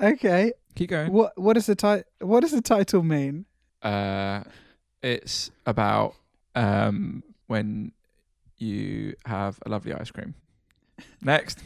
Okay. 0.00 0.52
Keep 0.74 0.90
going. 0.90 1.12
What 1.12 1.32
What 1.38 1.54
does 1.54 1.66
the 1.66 1.74
ti- 1.74 2.02
What 2.20 2.40
does 2.40 2.52
the 2.52 2.60
title 2.60 3.02
mean? 3.02 3.46
Uh, 3.82 4.42
it's 5.02 5.50
about 5.64 6.14
um, 6.54 7.22
when 7.46 7.92
you 8.58 9.14
have 9.24 9.58
a 9.64 9.70
lovely 9.70 9.94
ice 9.94 10.10
cream. 10.10 10.34
Next. 11.22 11.60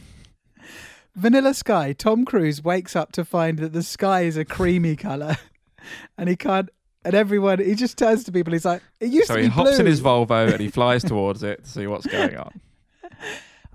Vanilla 1.15 1.53
Sky. 1.53 1.91
Tom 1.93 2.23
Cruise 2.23 2.63
wakes 2.63 2.95
up 2.95 3.11
to 3.13 3.25
find 3.25 3.59
that 3.59 3.73
the 3.73 3.83
sky 3.83 4.21
is 4.21 4.37
a 4.37 4.45
creamy 4.45 4.95
color, 4.95 5.35
and 6.17 6.29
he 6.29 6.37
can't. 6.37 6.69
And 7.03 7.15
everyone, 7.15 7.59
he 7.59 7.73
just 7.75 7.97
turns 7.97 8.23
to 8.25 8.31
people. 8.31 8.53
He's 8.53 8.63
like, 8.63 8.81
"It 9.01 9.09
used 9.09 9.27
So 9.27 9.35
to 9.35 9.41
he 9.41 9.47
hops 9.49 9.71
blue." 9.71 9.79
in 9.79 9.85
his 9.87 9.99
Volvo 9.99 10.51
and 10.53 10.61
he 10.61 10.69
flies 10.69 11.03
towards 11.11 11.43
it 11.43 11.65
to 11.65 11.69
see 11.69 11.85
what's 11.87 12.05
going 12.07 12.37
on. 12.37 12.61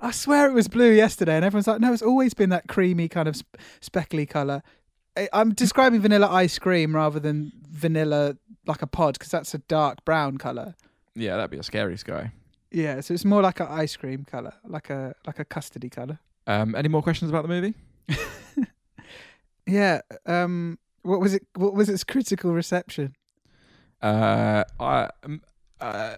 I 0.01 0.11
swear 0.11 0.47
it 0.47 0.53
was 0.53 0.69
blue 0.69 0.91
yesterday, 0.93 1.37
and 1.37 1.45
everyone's 1.45 1.67
like, 1.67 1.81
"No, 1.81 1.93
it's 1.93 2.03
always 2.03 2.35
been 2.35 2.51
that 2.51 2.69
creamy 2.69 3.09
kind 3.09 3.29
of 3.29 3.37
sp- 3.39 3.57
speckly 3.81 4.27
color." 4.27 4.63
I- 5.17 5.29
I'm 5.33 5.55
describing 5.55 6.01
vanilla 6.01 6.29
ice 6.31 6.59
cream 6.59 6.95
rather 6.95 7.19
than 7.19 7.53
vanilla 7.71 8.37
like 8.67 8.83
a 8.83 8.87
pod 8.87 9.15
because 9.15 9.31
that's 9.31 9.55
a 9.55 9.59
dark 9.59 10.05
brown 10.05 10.37
color. 10.39 10.75
Yeah, 11.15 11.37
that'd 11.37 11.51
be 11.51 11.57
a 11.59 11.63
scary 11.63 11.97
sky. 11.97 12.33
Yeah, 12.71 13.01
so 13.01 13.15
it's 13.15 13.25
more 13.25 13.41
like 13.43 13.61
an 13.61 13.69
ice 13.69 13.97
cream 13.97 14.25
color, 14.25 14.53
like 14.65 14.91
a 14.91 15.15
like 15.27 15.39
a 15.39 15.45
custardy 15.45 15.91
color. 15.91 16.19
Um, 16.47 16.75
any 16.75 16.89
more 16.89 17.03
questions 17.03 17.31
about 17.31 17.43
the 17.43 17.49
movie? 17.49 17.75
Yeah. 19.67 20.03
Um. 20.27 20.79
What 21.03 21.21
was 21.21 21.35
it? 21.35 21.47
What 21.55 21.75
was 21.75 21.89
its 21.89 22.05
critical 22.05 22.53
reception? 22.53 23.15
Uh, 24.03 24.63
I, 24.79 25.09
um, 25.25 25.41
uh, 25.81 26.17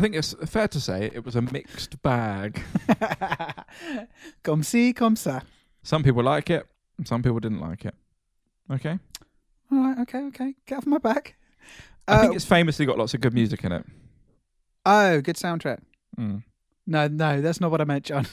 I 0.00 0.02
think 0.02 0.14
it's 0.14 0.32
fair 0.46 0.66
to 0.66 0.80
say 0.80 1.10
it 1.12 1.26
was 1.26 1.36
a 1.36 1.42
mixed 1.42 2.00
bag. 2.02 2.62
comme 4.42 4.62
ci, 4.62 4.94
comme 4.94 5.14
ça. 5.14 5.42
Some 5.82 6.02
people 6.02 6.22
like 6.22 6.48
it, 6.48 6.66
some 7.04 7.22
people 7.22 7.38
didn't 7.38 7.60
like 7.60 7.84
it. 7.84 7.94
Okay. 8.70 8.98
All 9.70 9.78
right. 9.78 9.98
Okay. 9.98 10.20
Okay. 10.28 10.54
Get 10.66 10.78
off 10.78 10.86
my 10.86 10.96
back. 10.96 11.36
I 12.08 12.20
think 12.20 12.32
Uh, 12.32 12.34
it's 12.36 12.46
famously 12.46 12.86
got 12.86 12.96
lots 12.96 13.12
of 13.12 13.20
good 13.20 13.34
music 13.34 13.62
in 13.62 13.72
it. 13.72 13.84
oh, 14.86 15.20
good 15.20 15.36
soundtrack. 15.36 15.80
Mm. 16.18 16.44
No, 16.86 17.06
no, 17.08 17.42
that's 17.42 17.60
not 17.60 17.70
what 17.70 17.82
I 17.82 17.84
meant, 17.84 18.06
John. 18.06 18.26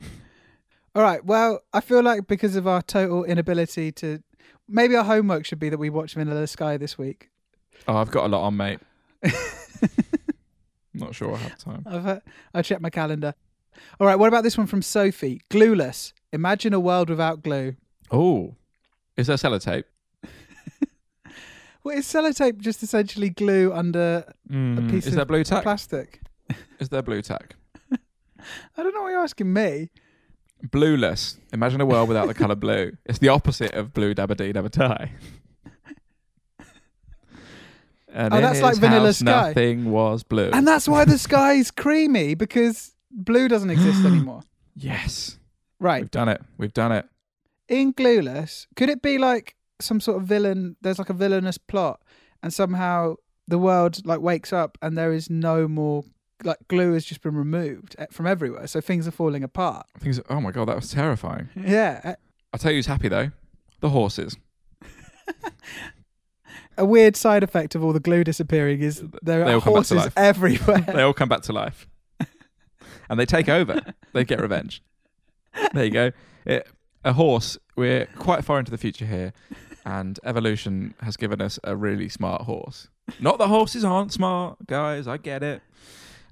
All 0.94 1.02
right. 1.02 1.24
Well, 1.24 1.60
I 1.72 1.80
feel 1.80 2.02
like 2.02 2.26
because 2.26 2.54
of 2.54 2.66
our 2.66 2.82
total 2.82 3.24
inability 3.24 3.92
to, 3.92 4.22
maybe 4.68 4.94
our 4.94 5.04
homework 5.04 5.46
should 5.46 5.58
be 5.58 5.70
that 5.70 5.78
we 5.78 5.88
watch 5.88 6.12
Vanilla 6.12 6.46
Sky 6.46 6.76
this 6.76 6.98
week. 6.98 7.30
Oh, 7.86 7.96
I've 7.96 8.10
got 8.10 8.26
a 8.26 8.28
lot 8.28 8.42
on, 8.44 8.58
mate. 8.58 8.80
Not 10.98 11.14
sure 11.14 11.34
I 11.34 11.38
have 11.38 11.58
time. 11.58 11.82
I've 11.86 12.06
uh, 12.06 12.20
I'll 12.54 12.62
check 12.62 12.80
my 12.80 12.90
calendar. 12.90 13.34
All 14.00 14.06
right. 14.06 14.16
What 14.18 14.28
about 14.28 14.42
this 14.44 14.58
one 14.58 14.66
from 14.66 14.82
Sophie? 14.82 15.40
Glueless. 15.50 16.12
Imagine 16.32 16.74
a 16.74 16.80
world 16.80 17.08
without 17.10 17.42
glue. 17.42 17.76
Oh, 18.10 18.54
is 19.16 19.26
there 19.28 19.36
sellotape? 19.36 19.84
Well, 21.84 21.96
is 21.96 22.06
sellotape 22.06 22.58
just 22.58 22.82
essentially 22.82 23.30
glue 23.30 23.72
under 23.72 24.24
Mm, 24.50 24.90
piece 24.90 25.06
is 25.06 25.16
of 25.16 25.26
Blu 25.28 25.42
Tack? 25.44 25.62
plastic? 25.62 26.20
is 26.80 26.88
there 26.90 27.02
Blu 27.02 27.22
Tack? 27.22 27.54
I 27.92 28.82
don't 28.82 28.92
know 28.94 29.02
why 29.02 29.12
you're 29.12 29.22
asking 29.22 29.52
me. 29.52 29.90
Blueless. 30.70 31.38
Imagine 31.52 31.80
a 31.80 31.86
world 31.86 32.08
without 32.08 32.26
the 32.26 32.34
colour 32.34 32.56
blue. 32.56 32.92
It's 33.06 33.20
the 33.20 33.28
opposite 33.28 33.72
of 33.74 33.94
blue 33.94 34.12
dabba 34.14 34.36
dee 34.36 34.52
dabba 34.52 34.70
die. 34.70 35.12
And 38.12 38.32
Oh, 38.32 38.40
that's 38.40 38.60
like 38.60 38.76
Vanilla 38.76 39.06
house, 39.06 39.18
Sky. 39.18 39.24
Nothing 39.48 39.90
was 39.90 40.22
blue. 40.22 40.50
And 40.52 40.66
that's 40.66 40.88
why 40.88 41.04
the 41.04 41.18
sky's 41.18 41.70
creamy 41.70 42.34
because 42.34 42.94
blue 43.10 43.48
doesn't 43.48 43.70
exist 43.70 44.04
anymore. 44.04 44.42
yes, 44.74 45.38
Right. 45.80 46.02
we've 46.02 46.10
done 46.10 46.28
it. 46.28 46.40
We've 46.56 46.72
done 46.72 46.92
it. 46.92 47.06
in 47.68 47.92
Glueless, 47.92 48.66
could 48.76 48.88
it 48.88 49.02
be 49.02 49.18
like 49.18 49.54
some 49.80 50.00
sort 50.00 50.16
of 50.16 50.24
villain? 50.24 50.76
There's 50.80 50.98
like 50.98 51.10
a 51.10 51.14
villainous 51.14 51.58
plot, 51.58 52.00
and 52.42 52.52
somehow 52.52 53.14
the 53.46 53.58
world 53.58 54.04
like 54.06 54.20
wakes 54.20 54.52
up 54.52 54.76
and 54.82 54.96
there 54.96 55.12
is 55.12 55.28
no 55.30 55.68
more 55.68 56.04
like 56.44 56.58
glue 56.68 56.92
has 56.94 57.04
just 57.04 57.20
been 57.22 57.34
removed 57.34 57.94
eh, 57.98 58.06
from 58.10 58.26
everywhere, 58.26 58.66
so 58.66 58.80
things 58.80 59.06
are 59.06 59.10
falling 59.12 59.42
apart. 59.44 59.86
Things. 59.98 60.20
Oh 60.30 60.40
my 60.40 60.50
god, 60.50 60.68
that 60.68 60.76
was 60.76 60.90
terrifying. 60.90 61.48
Yeah, 61.54 62.00
eh, 62.04 62.14
I'll 62.52 62.58
tell 62.58 62.70
you 62.72 62.78
who's 62.78 62.86
happy 62.86 63.08
though. 63.08 63.30
The 63.80 63.90
horses. 63.90 64.36
a 66.78 66.84
weird 66.84 67.16
side 67.16 67.42
effect 67.42 67.74
of 67.74 67.84
all 67.84 67.92
the 67.92 68.00
glue 68.00 68.24
disappearing 68.24 68.80
is 68.80 69.02
there 69.22 69.44
They 69.44 69.52
are 69.52 69.54
all 69.54 69.60
come 69.60 69.74
back 69.74 69.86
to 69.86 69.94
horses 69.94 70.12
everywhere. 70.16 70.80
They 70.80 71.02
all 71.02 71.12
come 71.12 71.28
back 71.28 71.42
to 71.42 71.52
life, 71.52 71.86
and 73.10 73.20
they 73.20 73.26
take 73.26 73.48
over. 73.48 73.80
they 74.12 74.24
get 74.24 74.40
revenge. 74.40 74.82
There 75.74 75.84
you 75.84 75.90
go. 75.90 76.12
It, 76.46 76.66
a 77.04 77.12
horse. 77.12 77.58
We're 77.76 78.06
quite 78.16 78.44
far 78.44 78.58
into 78.58 78.70
the 78.70 78.78
future 78.78 79.06
here, 79.06 79.32
and 79.84 80.18
evolution 80.24 80.94
has 81.00 81.16
given 81.16 81.40
us 81.40 81.58
a 81.64 81.76
really 81.76 82.08
smart 82.08 82.42
horse. 82.42 82.88
Not 83.20 83.38
that 83.38 83.48
horses 83.48 83.84
aren't 83.84 84.12
smart, 84.12 84.66
guys. 84.66 85.06
I 85.06 85.16
get 85.16 85.42
it. 85.42 85.62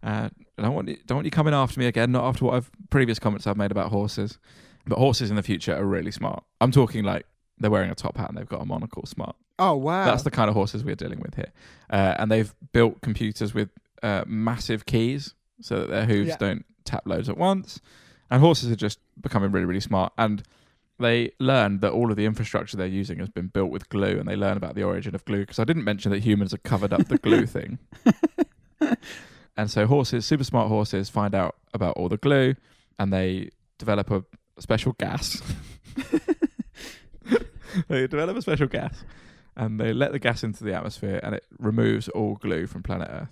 Uh, 0.03 0.29
I 0.59 0.63
don't 0.63 0.75
want 0.75 0.89
you, 0.89 0.97
don't 1.07 1.17
want 1.17 1.25
you 1.25 1.31
coming 1.31 1.55
after 1.55 1.81
me 1.81 1.87
again. 1.87 2.13
Not 2.13 2.25
after 2.25 2.45
what 2.45 2.55
I've 2.55 2.71
previous 2.91 3.19
comments 3.19 3.47
I've 3.47 3.57
made 3.57 3.71
about 3.71 3.91
horses. 3.91 4.39
But 4.87 4.99
horses 4.99 5.31
in 5.31 5.37
the 5.37 5.43
future 5.43 5.75
are 5.75 5.85
really 5.85 6.13
smart. 6.13 6.45
I'm 6.61 6.71
talking 6.71 7.05
like 7.05 7.27
they're 7.59 7.71
wearing 7.71 7.91
a 7.91 7.95
top 7.95 8.17
hat 8.17 8.29
and 8.29 8.37
they've 8.39 8.49
got 8.49 8.61
a 8.63 8.67
monocle. 8.67 9.05
Smart. 9.07 9.37
oh 9.59 9.75
wow, 9.77 10.05
That's 10.05 10.23
the 10.23 10.31
kind 10.31 10.49
of 10.49 10.55
horses 10.55 10.85
we're 10.85 10.95
dealing 10.97 11.21
with 11.21 11.35
here. 11.35 11.53
Uh, 11.91 12.15
and 12.19 12.31
they've 12.31 12.55
built 12.73 13.01
computers 13.01 13.55
with 13.55 13.71
uh, 14.03 14.25
massive 14.27 14.85
keys 14.87 15.35
so 15.61 15.81
that 15.81 15.89
their 15.91 16.05
hooves 16.05 16.29
Yeah. 16.31 16.37
don't 16.39 16.67
tap 16.85 17.03
loads 17.07 17.29
at 17.29 17.37
once. 17.39 17.81
And 18.31 18.41
horses 18.41 18.71
are 18.71 18.77
just 18.77 18.99
becoming 19.21 19.53
really, 19.53 19.67
really 19.67 19.81
smart. 19.81 20.13
And 20.19 20.43
they 20.99 21.31
learn 21.39 21.81
that 21.81 21.93
all 21.93 22.11
of 22.11 22.17
the 22.17 22.25
infrastructure 22.27 22.77
they're 22.77 22.87
using 22.87 23.19
has 23.21 23.29
been 23.29 23.47
built 23.49 23.71
with 23.71 23.89
glue, 23.89 24.19
and 24.19 24.27
they 24.29 24.35
learn 24.37 24.57
about 24.57 24.75
the 24.75 24.83
origin 24.83 25.15
of 25.15 25.25
glue. 25.25 25.41
Because 25.41 25.59
I 25.59 25.65
didn't 25.65 25.85
mention 25.85 26.11
that 26.11 26.23
humans 26.25 26.51
have 26.53 26.63
covered 26.63 26.93
up 26.93 27.07
the 27.09 27.19
glue 27.19 27.47
thing. 27.57 27.79
And 29.59 29.71
so 29.71 29.87
horses, 29.87 30.27
super 30.27 30.45
smart 30.45 30.69
horses, 30.69 31.09
find 31.09 31.35
out 31.35 31.57
about 31.73 31.97
all 31.97 32.09
the 32.11 32.17
glue, 32.19 32.57
and 32.99 33.13
they 33.13 33.51
develop 33.79 34.11
a 34.11 34.23
special 34.59 34.93
gas. 34.99 35.41
they 37.89 38.07
develop 38.07 38.37
a 38.37 38.43
special 38.43 38.67
gas, 38.67 39.05
and 39.57 39.79
they 39.81 39.93
let 39.93 40.13
the 40.13 40.19
gas 40.19 40.43
into 40.45 40.65
the 40.65 40.75
atmosphere, 40.75 41.21
and 41.23 41.35
it 41.35 41.45
removes 41.59 42.09
all 42.11 42.37
glue 42.37 42.67
from 42.67 42.83
planet 42.83 43.09
Earth. 43.11 43.29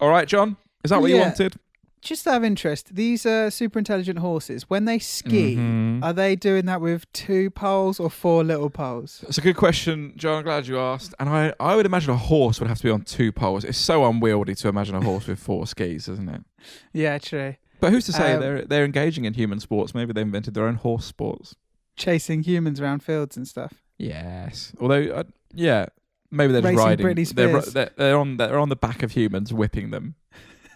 All 0.00 0.08
right, 0.10 0.28
John, 0.28 0.56
is 0.84 0.90
that 0.90 1.00
what 1.00 1.10
you 1.10 1.16
Yeah. 1.16 1.22
wanted? 1.28 1.56
Just 2.00 2.28
out 2.28 2.36
of 2.36 2.44
interest, 2.44 2.94
these 2.94 3.26
uh, 3.26 3.50
super 3.50 3.76
intelligent 3.80 4.20
horses, 4.20 4.70
when 4.70 4.84
they 4.84 5.00
ski, 5.00 5.56
Mhm. 5.56 6.04
are 6.04 6.12
they 6.12 6.36
doing 6.36 6.64
that 6.66 6.80
with 6.80 7.12
two 7.12 7.50
poles 7.50 7.98
or 7.98 8.08
four 8.08 8.44
little 8.44 8.70
poles? 8.70 9.24
It's 9.26 9.36
a 9.36 9.40
good 9.40 9.56
question, 9.56 10.12
John. 10.16 10.38
I'm 10.38 10.44
glad 10.44 10.68
you 10.68 10.78
asked. 10.78 11.12
And 11.18 11.28
I, 11.28 11.52
I 11.58 11.74
would 11.74 11.86
imagine 11.86 12.10
a 12.10 12.16
horse 12.16 12.60
would 12.60 12.68
have 12.68 12.78
to 12.78 12.84
be 12.84 12.90
on 12.90 13.02
two 13.02 13.32
poles. 13.32 13.64
It's 13.64 13.76
so 13.78 14.08
unwieldy 14.08 14.54
to 14.54 14.68
imagine 14.68 14.94
a 14.94 15.00
horse 15.02 15.26
with 15.26 15.40
four 15.40 15.66
skis, 15.66 16.06
isn't 16.08 16.28
it? 16.28 16.42
Yeah, 16.92 17.18
true. 17.18 17.56
But 17.80 17.90
who's 17.92 18.06
to 18.06 18.12
say 18.12 18.34
Um, 18.34 18.40
they're 18.40 18.62
they're 18.64 18.84
engaging 18.84 19.24
in 19.24 19.34
human 19.34 19.58
sports? 19.58 19.92
Maybe 19.92 20.12
they 20.12 20.20
invented 20.22 20.54
their 20.54 20.66
own 20.68 20.76
horse 20.76 21.04
sports. 21.04 21.56
Chasing 21.98 22.42
humans 22.44 22.80
around 22.80 23.02
fields 23.02 23.36
and 23.36 23.46
stuff. 23.46 23.74
Yes. 23.98 24.72
Although, 24.80 25.02
uh, 25.02 25.24
yeah, 25.52 25.86
maybe 26.30 26.52
they're 26.52 26.62
just 26.62 26.70
Racing 26.70 26.84
riding. 26.86 27.06
Britney 27.06 27.34
they're, 27.34 27.48
Spears. 27.60 27.72
they're, 27.74 27.90
they're 27.96 28.16
on 28.18 28.36
they're 28.38 28.58
on 28.58 28.68
the 28.68 28.76
back 28.76 29.02
of 29.02 29.12
humans, 29.12 29.52
whipping 29.52 29.90
them 29.90 30.14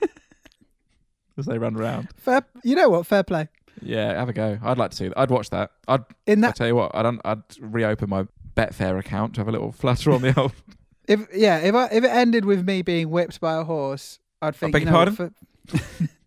as 1.38 1.46
they 1.46 1.58
run 1.58 1.76
around. 1.76 2.08
Fair, 2.16 2.42
you 2.64 2.74
know 2.74 2.88
what? 2.88 3.06
Fair 3.06 3.22
play. 3.22 3.48
Yeah, 3.80 4.12
have 4.18 4.28
a 4.28 4.32
go. 4.32 4.58
I'd 4.62 4.78
like 4.78 4.90
to 4.90 4.96
see 4.96 5.08
that. 5.08 5.18
I'd 5.18 5.30
watch 5.30 5.50
that. 5.50 5.70
I'd. 5.88 6.02
In 6.26 6.44
I 6.44 6.48
that, 6.48 6.56
tell 6.56 6.66
you 6.66 6.74
what. 6.76 6.94
I'd 6.94 7.06
un- 7.06 7.20
I'd 7.24 7.42
reopen 7.60 8.10
my 8.10 8.26
Betfair 8.56 8.98
account 8.98 9.34
to 9.34 9.40
have 9.40 9.48
a 9.48 9.52
little 9.52 9.72
flutter 9.72 10.10
on 10.12 10.22
the 10.22 10.38
old. 10.40 10.52
if 11.08 11.26
yeah, 11.34 11.58
if 11.58 11.74
I, 11.74 11.86
if 11.86 12.04
it 12.04 12.10
ended 12.10 12.44
with 12.44 12.66
me 12.66 12.82
being 12.82 13.10
whipped 13.10 13.40
by 13.40 13.54
a 13.56 13.64
horse, 13.64 14.18
I'd 14.42 14.54
think. 14.56 14.72
beg 14.72 14.82
you 14.82 14.90
your 14.90 14.92
know, 15.06 15.12
pardon? 15.12 15.34
for- 15.68 16.08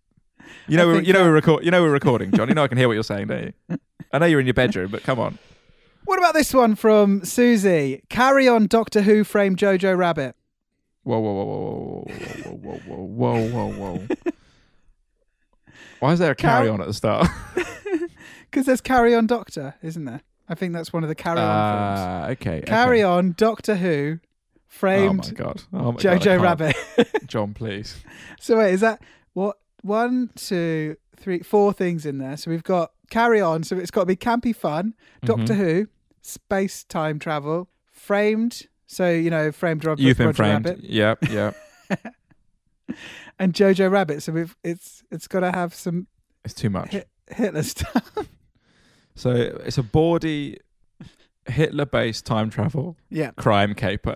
You 0.67 0.77
know, 0.77 0.89
I 0.89 0.93
think 0.95 1.07
you 1.07 1.13
know, 1.13 1.19
that- 1.19 1.25
we're 1.25 1.33
record. 1.33 1.63
You 1.63 1.69
know, 1.71 1.83
we're 1.83 1.91
recording, 1.91 2.31
John. 2.31 2.47
You 2.49 2.55
know, 2.55 2.63
I 2.63 2.67
can 2.67 2.77
hear 2.79 2.87
what 2.87 2.95
you're 2.95 3.03
saying, 3.03 3.27
don't 3.27 3.53
you? 3.69 3.77
I 4.11 4.19
know 4.19 4.25
you're 4.25 4.39
in 4.39 4.45
your 4.45 4.53
bedroom, 4.53 4.91
but 4.91 5.03
come 5.03 5.19
on. 5.19 5.37
What 6.05 6.19
about 6.19 6.33
this 6.33 6.53
one 6.53 6.75
from 6.75 7.25
Susie? 7.25 8.03
Carry 8.09 8.47
on, 8.47 8.67
Doctor 8.67 9.01
Who 9.01 9.23
framed 9.23 9.57
Jojo 9.57 9.97
Rabbit. 9.97 10.35
Whoa, 11.03 11.19
whoa, 11.19 11.33
whoa, 11.33 11.45
whoa, 11.45 12.11
whoa, 12.13 12.51
whoa, 12.51 12.77
whoa, 12.77 12.95
whoa, 12.97 13.49
whoa, 13.49 13.71
whoa, 13.71 13.97
whoa. 13.97 14.07
Why 15.99 16.13
is 16.13 16.19
there 16.19 16.31
a 16.31 16.35
carry 16.35 16.69
on 16.69 16.81
at 16.81 16.87
the 16.87 16.93
start? 16.93 17.27
Because 18.55 18.65
there's 18.67 18.81
Carry 18.81 19.13
On 19.13 19.27
Doctor, 19.27 19.75
isn't 19.81 20.05
there? 20.05 20.21
I 20.47 20.55
think 20.55 20.73
that's 20.73 20.93
one 20.93 21.03
of 21.03 21.09
the 21.09 21.15
Carry 21.15 21.39
On 21.39 21.45
films. 21.45 21.99
Ah, 21.99 22.27
okay. 22.29 22.61
Carry 22.65 23.03
okay. 23.03 23.03
On 23.03 23.33
Doctor 23.37 23.75
Who 23.75 24.19
Oh 24.21 24.27
framed 24.67 25.27
my 25.27 25.31
god. 25.31 25.63
Oh 25.73 25.91
my 25.93 25.97
Jojo 25.97 26.23
can't. 26.23 26.41
Rabbit. 26.41 26.75
John, 27.27 27.53
please. 27.53 28.03
so 28.39 28.57
wait, 28.57 28.73
is 28.73 28.81
that 28.81 29.01
what? 29.33 29.57
One, 29.81 30.31
two, 30.35 30.97
three, 31.15 31.39
four 31.39 31.71
things 31.71 32.05
in 32.05 32.17
there. 32.17 32.37
So 32.37 32.49
we've 32.49 32.63
got 32.63 32.91
Carry 33.09 33.41
On. 33.41 33.63
So 33.63 33.77
it's 33.77 33.91
got 33.91 34.01
to 34.01 34.05
be 34.05 34.15
campy 34.15 34.55
fun. 34.55 34.93
Doctor 35.23 35.53
Mhm. 35.53 35.57
Who, 35.57 35.87
space 36.21 36.83
time 36.83 37.19
travel, 37.19 37.69
framed. 37.91 38.67
So 38.87 39.09
you 39.09 39.29
know, 39.29 39.51
framed 39.51 39.83
Roger, 39.85 40.03
You've 40.03 40.17
been 40.17 40.27
Roger 40.27 40.35
framed. 40.37 40.65
Rabbit 40.65 40.83
Yep, 40.83 41.29
yep. 41.29 41.55
and 43.39 43.53
Jojo 43.53 43.91
Rabbit. 43.91 44.21
So 44.23 44.31
we've 44.31 44.55
it's 44.63 45.03
it's 45.11 45.27
got 45.27 45.41
to 45.41 45.51
have 45.51 45.73
some 45.73 46.07
It's 46.43 46.53
too 46.53 46.69
much. 46.69 46.91
Hit- 46.91 47.09
Hitler 47.29 47.63
stuff. 47.63 48.11
So 49.17 49.31
it's 49.31 49.77
a 49.77 49.83
bawdy 49.83 50.57
Hitler-based 51.47 52.25
time 52.25 52.49
travel 52.49 52.97
yeah, 53.09 53.31
crime 53.37 53.73
caper 53.73 54.13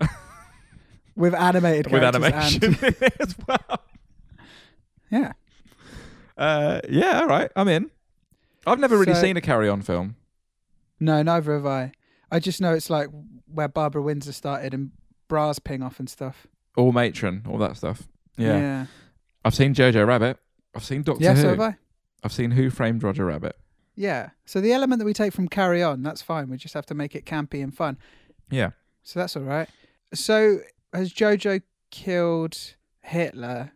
with 1.16 1.32
animated 1.32 1.90
with 1.90 2.02
animation 2.02 2.64
and 2.64 2.94
as 3.18 3.34
well. 3.48 3.82
yeah. 5.10 5.32
Uh, 6.36 6.80
yeah, 6.86 7.20
all 7.20 7.28
right. 7.28 7.50
I'm 7.56 7.68
in. 7.68 7.90
I've 8.66 8.78
never 8.78 8.96
really 8.98 9.14
So- 9.14 9.20
seen 9.22 9.36
a 9.36 9.40
Carry 9.40 9.68
On 9.68 9.82
film. 9.82 10.16
No, 10.98 11.22
neither 11.22 11.54
have 11.54 11.66
I. 11.66 11.92
I 12.30 12.38
just 12.40 12.60
know 12.60 12.74
it's 12.74 12.90
like 12.90 13.08
where 13.46 13.68
Barbara 13.68 14.02
Windsor 14.02 14.32
started 14.32 14.74
and 14.74 14.90
bras 15.28 15.58
ping 15.58 15.82
off 15.82 15.98
and 15.98 16.08
stuff. 16.08 16.46
All 16.76 16.92
matron, 16.92 17.42
all 17.48 17.58
that 17.58 17.76
stuff. 17.76 18.06
Yeah. 18.36 18.58
yeah. 18.58 18.86
I've 19.44 19.54
seen 19.54 19.74
Jojo 19.74 20.06
Rabbit. 20.06 20.36
I've 20.74 20.84
seen 20.84 21.02
Doctor 21.02 21.24
Yeah, 21.24 21.34
Who. 21.34 21.40
so 21.42 21.48
have 21.50 21.60
I. 21.60 21.76
I've 22.22 22.32
seen 22.32 22.52
Who 22.52 22.70
Framed 22.70 23.02
Roger 23.02 23.24
Rabbit. 23.24 23.56
Yeah. 23.96 24.30
So 24.44 24.60
the 24.60 24.72
element 24.72 24.98
that 25.00 25.04
we 25.06 25.12
take 25.14 25.32
from 25.32 25.48
Carry 25.48 25.82
On, 25.82 26.02
that's 26.02 26.22
fine. 26.22 26.48
We 26.50 26.56
just 26.58 26.74
have 26.74 26.86
to 26.86 26.94
make 26.94 27.14
it 27.16 27.24
campy 27.24 27.62
and 27.62 27.74
fun. 27.74 27.96
Yeah. 28.50 28.70
So 29.02 29.18
that's 29.18 29.36
all 29.36 29.42
right. 29.42 29.68
So 30.14 30.58
has 30.92 31.12
Jojo 31.12 31.62
killed 31.90 32.56
Hitler? 33.00 33.72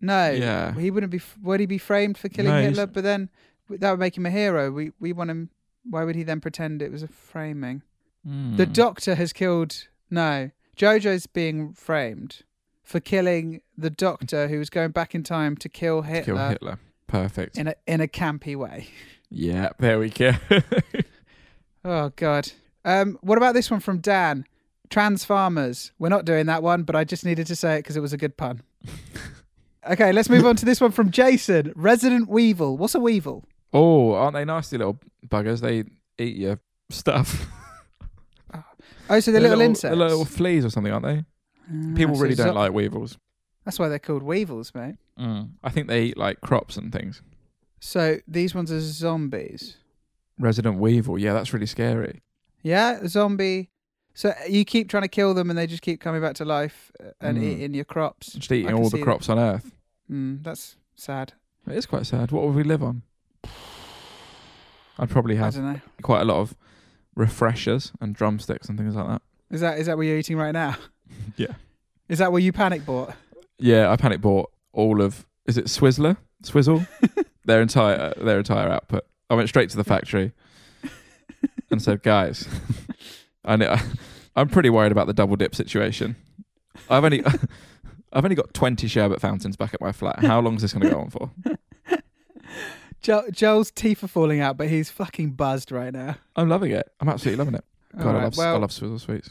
No. 0.00 0.30
Yeah. 0.32 0.74
He 0.74 0.90
wouldn't 0.90 1.12
be. 1.12 1.20
Would 1.42 1.60
he 1.60 1.66
be 1.66 1.78
framed 1.78 2.18
for 2.18 2.28
killing 2.28 2.50
No, 2.52 2.60
Hitler? 2.62 2.86
But 2.86 3.04
then 3.04 3.30
that 3.68 3.90
would 3.90 4.00
make 4.00 4.16
him 4.16 4.26
a 4.26 4.30
hero. 4.30 4.70
We 4.70 4.92
we 5.00 5.12
want 5.12 5.30
him. 5.30 5.50
Why 5.88 6.04
would 6.04 6.16
he 6.16 6.22
then 6.22 6.40
pretend 6.40 6.82
it 6.82 6.90
was 6.92 7.02
a 7.02 7.08
framing? 7.08 7.82
Hmm. 8.24 8.56
The 8.56 8.66
Doctor 8.66 9.14
has 9.14 9.32
killed. 9.32 9.88
No, 10.10 10.50
Jojo's 10.76 11.26
being 11.26 11.72
framed 11.72 12.42
for 12.82 13.00
killing 13.00 13.60
the 13.76 13.90
Doctor, 13.90 14.48
who 14.48 14.58
was 14.58 14.70
going 14.70 14.90
back 14.92 15.14
in 15.14 15.22
time 15.22 15.56
to 15.58 15.68
kill 15.68 16.02
To 16.02 16.08
Hitler, 16.08 16.24
Kill 16.36 16.48
Hitler. 16.48 16.78
Perfect. 17.08 17.56
in 17.58 17.68
a 17.68 17.74
in 17.86 18.00
a 18.00 18.08
campy 18.08 18.56
way. 18.56 18.88
Yeah, 19.30 19.70
there 19.78 19.98
we 19.98 20.10
go. 20.10 20.32
Oh 21.84 22.10
God. 22.16 22.50
Um, 22.84 23.18
what 23.20 23.38
about 23.38 23.54
this 23.54 23.70
one 23.70 23.80
from 23.80 23.98
Dan? 23.98 24.44
Transformers. 24.90 25.92
We're 25.98 26.08
not 26.08 26.24
doing 26.24 26.46
that 26.46 26.62
one, 26.62 26.82
but 26.82 26.96
I 26.96 27.04
just 27.04 27.24
needed 27.24 27.46
to 27.48 27.56
say 27.56 27.76
it 27.76 27.78
because 27.80 27.96
it 27.96 28.00
was 28.00 28.12
a 28.12 28.16
good 28.16 28.36
pun. 28.36 28.62
okay, 29.90 30.12
let's 30.12 30.28
move 30.28 30.46
on 30.46 30.56
to 30.56 30.64
this 30.64 30.80
one 30.80 30.90
from 30.92 31.10
Jason. 31.10 31.72
Resident 31.76 32.28
Weevil. 32.28 32.76
What's 32.76 32.94
a 32.94 33.00
weevil? 33.00 33.44
Oh, 33.72 34.12
aren't 34.12 34.34
they 34.34 34.44
nasty 34.44 34.78
little 34.78 34.98
buggers? 35.26 35.60
They 35.60 35.84
eat 36.22 36.36
your 36.36 36.60
stuff. 36.90 37.46
Oh, 39.08 39.20
so 39.20 39.30
they're, 39.30 39.40
little, 39.40 39.60
insects. 39.60 39.82
They're 39.82 39.94
little 40.08 40.24
fleas 40.24 40.64
or 40.64 40.70
something, 40.70 40.92
aren't 40.92 41.04
they? 41.06 41.24
Ah, 41.70 41.94
People 41.94 42.16
really 42.16 42.34
don't 42.34 42.56
like 42.56 42.72
weevils. 42.72 43.18
That's 43.64 43.78
why 43.78 43.88
they're 43.88 44.00
called 44.00 44.24
weevils, 44.24 44.72
mate. 44.74 44.96
I 45.16 45.70
think 45.70 45.86
they 45.86 46.02
eat 46.06 46.16
like 46.16 46.40
crops 46.40 46.76
and 46.76 46.92
things. 46.92 47.22
So 47.80 48.18
these 48.26 48.52
ones 48.52 48.72
are 48.72 48.80
zombies. 48.80 49.76
Resident 50.40 50.78
Weevil, 50.78 51.18
yeah, 51.18 51.32
that's 51.34 51.52
really 51.52 51.66
scary. 51.66 52.22
Yeah, 52.62 53.06
zombie. 53.06 53.70
So 54.12 54.32
you 54.48 54.64
keep 54.64 54.88
trying 54.88 55.04
to 55.04 55.08
kill 55.08 55.34
them, 55.34 55.50
and 55.50 55.58
they 55.58 55.68
just 55.68 55.82
keep 55.82 56.00
coming 56.00 56.20
back 56.20 56.34
to 56.36 56.44
life 56.44 56.90
uh, 57.00 57.10
and 57.20 57.38
Mm. 57.38 57.42
eating 57.44 57.74
your 57.74 57.84
crops. 57.84 58.32
Just 58.32 58.50
eating 58.50 58.74
all 58.74 58.90
the 58.90 58.96
that. 58.96 59.04
crops 59.04 59.28
on 59.28 59.38
Earth. 59.38 59.70
Mm, 60.10 60.42
that's 60.42 60.76
sad. 60.96 61.34
It 61.68 61.76
is 61.76 61.86
quite 61.86 62.06
sad. 62.06 62.32
What 62.32 62.44
would 62.44 62.56
we 62.56 62.64
live 62.64 62.82
on? 62.82 63.02
I'd 64.98 65.10
probably 65.10 65.38
I 65.38 65.44
have 65.44 65.54
don't 65.54 65.72
know. 65.72 65.80
quite 66.02 66.22
a 66.22 66.24
lot 66.24 66.38
of 66.40 66.54
refreshers 67.14 67.92
and 68.00 68.14
drumsticks 68.14 68.68
and 68.68 68.78
things 68.78 68.94
like 68.94 69.06
that. 69.06 69.22
Is 69.50 69.60
that 69.60 69.78
is 69.78 69.86
that 69.86 69.96
what 69.96 70.06
you're 70.06 70.18
eating 70.18 70.36
right 70.36 70.52
now? 70.52 70.76
Yeah. 71.36 71.52
Is 72.08 72.18
that 72.18 72.32
what 72.32 72.42
you 72.42 72.52
panic 72.52 72.84
bought? 72.84 73.14
Yeah, 73.58 73.90
I 73.90 73.96
panic 73.96 74.20
bought 74.20 74.50
all 74.72 75.00
of 75.00 75.24
is 75.46 75.56
it 75.56 75.66
Swizzler? 75.66 76.16
Swizzle? 76.42 76.84
their 77.44 77.62
entire 77.62 78.12
their 78.14 78.38
entire 78.38 78.68
output. 78.68 79.04
I 79.30 79.34
went 79.34 79.48
straight 79.48 79.70
to 79.70 79.76
the 79.76 79.84
factory 79.84 80.32
and 81.70 81.80
said, 81.80 82.02
"Guys, 82.02 82.48
I 83.44 83.56
ne- 83.56 83.76
I'm 84.34 84.48
pretty 84.48 84.68
worried 84.70 84.92
about 84.92 85.06
the 85.06 85.12
double 85.14 85.36
dip 85.36 85.54
situation. 85.54 86.16
I've 86.90 87.04
only 87.04 87.24
I've 88.12 88.24
only 88.24 88.34
got 88.36 88.52
20 88.52 88.88
sherbet 88.88 89.20
fountains 89.20 89.56
back 89.56 89.72
at 89.74 89.80
my 89.80 89.92
flat. 89.92 90.20
How 90.24 90.40
long 90.40 90.56
is 90.56 90.62
this 90.62 90.72
going 90.72 90.84
to 90.88 90.90
go 90.90 91.00
on 91.00 91.10
for? 91.10 91.30
Jo- 93.06 93.24
Joel's 93.30 93.70
teeth 93.70 94.02
are 94.02 94.08
falling 94.08 94.40
out, 94.40 94.56
but 94.56 94.68
he's 94.68 94.90
fucking 94.90 95.30
buzzed 95.32 95.70
right 95.70 95.92
now. 95.92 96.16
I'm 96.34 96.48
loving 96.48 96.72
it. 96.72 96.90
I'm 97.00 97.08
absolutely 97.08 97.38
loving 97.38 97.54
it. 97.54 97.64
God, 97.96 98.06
All 98.14 98.16
I 98.20 98.24
love 98.24 98.36
well, 98.36 98.54
I 98.56 98.58
love 98.58 98.72
Swizzle 98.72 98.98
sweets. 98.98 99.30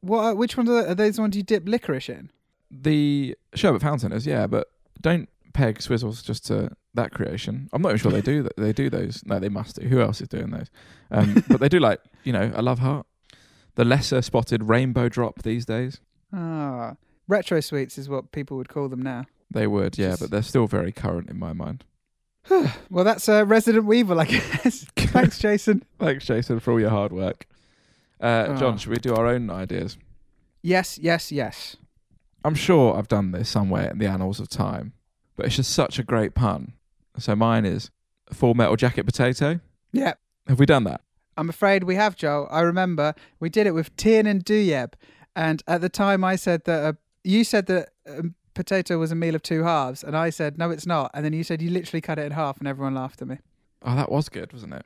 what 0.00 0.36
which 0.36 0.56
ones 0.56 0.68
are, 0.68 0.82
the- 0.82 0.90
are 0.90 0.94
those 0.94 1.18
ones 1.18 1.36
you 1.36 1.42
dip 1.42 1.68
licorice 1.68 2.08
in? 2.08 2.30
The 2.70 3.36
sherbet 3.54 3.80
fountain 3.80 4.12
is 4.12 4.26
yeah, 4.26 4.46
but 4.46 4.68
don't 5.00 5.28
peg 5.54 5.78
Swizzels 5.78 6.24
just 6.24 6.44
to 6.46 6.70
that 6.94 7.12
creation. 7.12 7.68
I'm 7.72 7.80
not 7.80 7.90
even 7.90 7.98
sure 7.98 8.10
they 8.12 8.20
do 8.20 8.42
that. 8.42 8.56
They 8.56 8.72
do 8.72 8.90
those. 8.90 9.22
No, 9.24 9.38
they 9.38 9.48
must 9.48 9.80
do. 9.80 9.86
Who 9.86 10.00
else 10.00 10.20
is 10.20 10.28
doing 10.28 10.50
those? 10.50 10.70
Um, 11.10 11.44
but 11.48 11.60
they 11.60 11.68
do 11.68 11.78
like 11.78 12.00
you 12.24 12.32
know 12.32 12.50
a 12.54 12.62
love 12.62 12.80
heart, 12.80 13.06
the 13.76 13.84
lesser 13.84 14.20
spotted 14.20 14.64
rainbow 14.68 15.08
drop 15.08 15.42
these 15.42 15.64
days. 15.64 16.00
Ah, 16.32 16.96
retro 17.28 17.60
sweets 17.60 17.98
is 17.98 18.08
what 18.08 18.32
people 18.32 18.56
would 18.56 18.68
call 18.68 18.88
them 18.88 19.00
now. 19.02 19.26
They 19.50 19.68
would, 19.68 19.96
yeah, 19.96 20.08
Just- 20.10 20.22
but 20.22 20.30
they're 20.32 20.42
still 20.42 20.66
very 20.66 20.90
current 20.90 21.30
in 21.30 21.38
my 21.38 21.52
mind. 21.52 21.84
Well, 22.90 23.04
that's 23.04 23.28
uh, 23.28 23.44
Resident 23.46 23.84
Weevil, 23.86 24.20
I 24.20 24.24
guess. 24.26 24.84
Thanks, 24.96 25.38
Jason. 25.38 25.84
Thanks, 25.98 26.26
Jason, 26.26 26.60
for 26.60 26.72
all 26.72 26.80
your 26.80 26.90
hard 26.90 27.12
work. 27.12 27.46
Uh, 28.20 28.56
John, 28.58 28.74
Oh. 28.74 28.76
should 28.76 28.90
we 28.90 28.98
do 28.98 29.14
our 29.14 29.26
own 29.26 29.50
ideas? 29.50 29.98
Yes, 30.62 30.98
yes, 30.98 31.30
yes. 31.32 31.76
I'm 32.44 32.54
sure 32.54 32.96
I've 32.96 33.08
done 33.08 33.32
this 33.32 33.48
somewhere 33.48 33.90
in 33.90 33.98
the 33.98 34.06
annals 34.06 34.38
of 34.40 34.48
time, 34.48 34.92
but 35.36 35.46
it's 35.46 35.56
just 35.56 35.72
such 35.72 35.98
a 35.98 36.02
great 36.04 36.34
pun. 36.34 36.72
So 37.18 37.34
mine 37.34 37.64
is 37.64 37.90
Full 38.32 38.54
Metal 38.54 38.76
Jacket 38.76 39.04
Potato. 39.04 39.60
Yeah, 39.92 40.14
Have 40.46 40.58
we 40.58 40.66
done 40.66 40.84
that? 40.84 41.00
I'm 41.36 41.48
afraid 41.48 41.84
we 41.84 41.96
have, 41.96 42.16
Joel. 42.16 42.48
I 42.50 42.60
remember 42.60 43.14
we 43.40 43.48
did 43.48 43.66
it 43.66 43.72
with 43.74 43.94
Tien 43.96 44.26
and 44.26 44.44
Duyeb, 44.44 44.94
and 45.34 45.62
at 45.66 45.80
the 45.80 45.88
time 45.88 46.24
I 46.24 46.36
said 46.36 46.64
that 46.64 46.84
uh, 46.84 46.92
you 47.24 47.44
said 47.44 47.66
that 47.66 47.90
um, 48.08 48.34
potato 48.56 48.98
was 48.98 49.12
a 49.12 49.14
meal 49.14 49.34
of 49.36 49.42
two 49.42 49.62
halves, 49.62 50.02
and 50.02 50.16
I 50.16 50.30
said 50.30 50.58
no, 50.58 50.70
it's 50.70 50.86
not, 50.86 51.12
and 51.14 51.24
then 51.24 51.32
you 51.32 51.44
said 51.44 51.62
you 51.62 51.70
literally 51.70 52.00
cut 52.00 52.18
it 52.18 52.26
in 52.26 52.32
half, 52.32 52.58
and 52.58 52.66
everyone 52.66 52.94
laughed 52.94 53.22
at 53.22 53.28
me. 53.28 53.38
Oh, 53.82 53.94
that 53.94 54.10
was 54.10 54.28
good, 54.28 54.52
wasn't 54.52 54.74
it? 54.74 54.84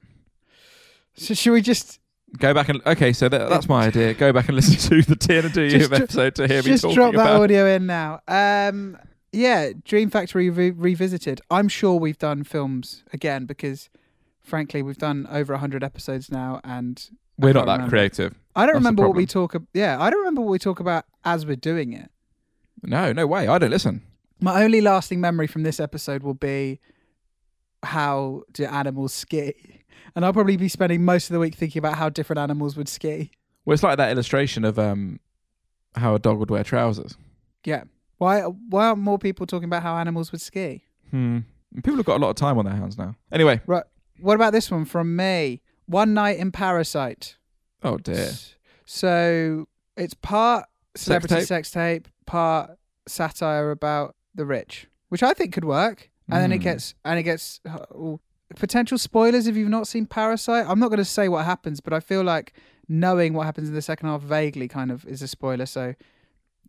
So 1.15 1.33
should 1.35 1.53
we 1.53 1.63
just 1.63 1.99
Go 2.39 2.55
back 2.55 2.69
and 2.69 2.81
okay, 2.87 3.13
so 3.13 3.29
that, 3.29 3.49
that's 3.49 3.69
my 3.69 3.87
idea. 3.87 4.15
Go 4.15 4.33
back 4.33 4.47
and 4.49 4.55
listen 4.55 4.77
to 4.91 5.03
the 5.03 5.17
Tier 5.17 5.45
and 5.45 5.53
Do 5.53 5.63
You 5.63 5.87
episode 5.87 6.37
to 6.37 6.47
hear 6.47 6.59
me 6.63 6.69
just 6.71 6.83
talking 6.83 6.95
drop 6.95 7.13
that 7.15 7.23
about. 7.23 7.43
audio 7.43 7.67
in 7.67 7.87
now? 7.87 8.21
Um, 8.29 8.97
yeah, 9.33 9.71
Dream 9.85 10.11
Factory 10.11 10.49
re- 10.49 10.71
revisited. 10.71 11.41
I'm 11.51 11.67
sure 11.69 11.97
we've 11.99 12.19
done 12.19 12.45
films 12.45 13.03
again 13.13 13.47
because, 13.47 13.89
frankly, 14.43 14.81
we've 14.81 14.97
done 14.99 15.27
over 15.29 15.57
hundred 15.57 15.83
episodes 15.83 16.31
now, 16.31 16.61
and 16.63 17.05
I 17.11 17.47
We're 17.47 17.53
can't 17.53 17.67
that 17.67 17.73
remember. 17.73 17.91
creative. 17.91 18.35
I 18.55 18.61
don't 18.65 18.75
That's 18.75 18.85
remember 18.85 19.09
what 19.09 19.17
we 19.17 19.27
talk. 19.27 19.57
Ab- 19.57 19.67
yeah, 19.75 20.01
I 20.01 20.09
don't 20.11 20.21
remember 20.21 20.43
what 20.43 20.51
we 20.53 20.59
talk 20.61 20.79
about 20.79 21.07
as 21.25 21.45
we're 21.45 21.57
doing 21.57 21.93
it. 21.95 22.13
No, 22.83 23.13
no 23.13 23.27
way. 23.27 23.47
I 23.49 23.59
don't 23.59 23.71
listen. 23.71 24.03
My 24.41 24.63
only 24.65 24.81
lasting 24.81 25.21
memory 25.21 25.47
from 25.47 25.63
this 25.63 25.81
episode 25.81 26.23
will 26.23 26.35
be 26.35 26.81
how 27.83 28.43
do 28.53 28.65
animals 28.65 29.13
ski, 29.13 29.55
and 30.15 30.25
I'll 30.25 30.33
probably 30.33 30.57
be 30.57 30.69
spending 30.69 31.05
most 31.05 31.29
of 31.31 31.35
the 31.35 31.41
week 31.41 31.55
thinking 31.55 31.79
about 31.79 31.97
how 31.97 32.09
different 32.09 32.39
animals 32.39 32.77
would 32.77 32.89
ski. 32.89 33.31
Well, 33.65 33.75
it's 33.75 33.83
like 33.83 33.99
that 33.99 34.11
illustration 34.11 34.65
of 34.65 34.79
um 34.79 35.21
how 35.95 36.15
a 36.15 36.19
dog 36.19 36.39
would 36.39 36.51
wear 36.51 36.65
trousers. 36.65 37.17
Yeah, 37.65 37.85
why 38.19 38.43
why 38.43 38.87
aren't 38.87 39.01
more 39.01 39.19
people 39.19 39.47
talking 39.47 39.67
about 39.67 39.83
how 39.83 39.97
animals 39.97 40.33
would 40.33 40.41
ski? 40.41 40.85
Hmm. 41.11 41.41
People 41.77 41.97
have 41.97 42.07
got 42.07 42.17
a 42.17 42.23
lot 42.23 42.31
of 42.31 42.37
time 42.37 42.59
on 42.59 42.65
their 42.65 42.75
hands 42.75 42.99
now. 42.99 43.15
Anyway. 43.31 43.61
Right. 43.67 43.85
What 44.19 44.35
about 44.35 44.53
this 44.53 44.71
one 44.71 44.85
from 44.85 45.15
me? 45.15 45.63
One 45.87 46.15
night 46.15 46.39
in 46.39 46.53
Parasite. 46.53 47.37
Oh 47.83 47.97
dear. 47.97 48.31
So 48.87 49.69
it's 49.97 50.15
part 50.15 50.67
celebrity 50.97 51.37
tape? 51.37 51.45
sex 51.47 51.71
tape, 51.71 52.09
part 52.31 52.71
satire 53.09 53.71
about 53.71 54.15
the 54.35 54.45
rich, 54.47 54.87
which 55.09 55.23
I 55.23 55.33
think 55.35 55.53
could 55.53 55.65
work. 55.65 56.11
And 56.33 56.41
then 56.43 56.53
it 56.53 56.61
Mm. 56.61 56.63
gets 56.71 56.95
and 57.05 57.19
it 57.19 57.25
gets 57.25 57.61
oh, 57.67 58.21
potential 58.57 58.99
spoilers 58.99 59.47
if 59.49 59.57
you've 59.57 59.69
not 59.79 59.87
seen 59.89 60.07
Parasite. 60.07 60.65
I'm 60.69 60.79
not 60.79 60.89
going 60.93 60.99
to 61.09 61.13
say 61.19 61.29
what 61.29 61.45
happens, 61.45 61.81
but 61.81 61.93
I 61.93 62.01
feel 62.01 62.23
like 62.23 62.53
knowing 62.89 63.35
what 63.35 63.47
happens 63.47 63.69
in 63.69 63.75
the 63.75 63.83
second 63.83 64.09
half 64.09 64.23
vaguely 64.23 64.69
kind 64.69 64.91
of 64.93 65.05
is 65.07 65.23
a 65.23 65.29
spoiler. 65.29 65.67
So 65.67 65.95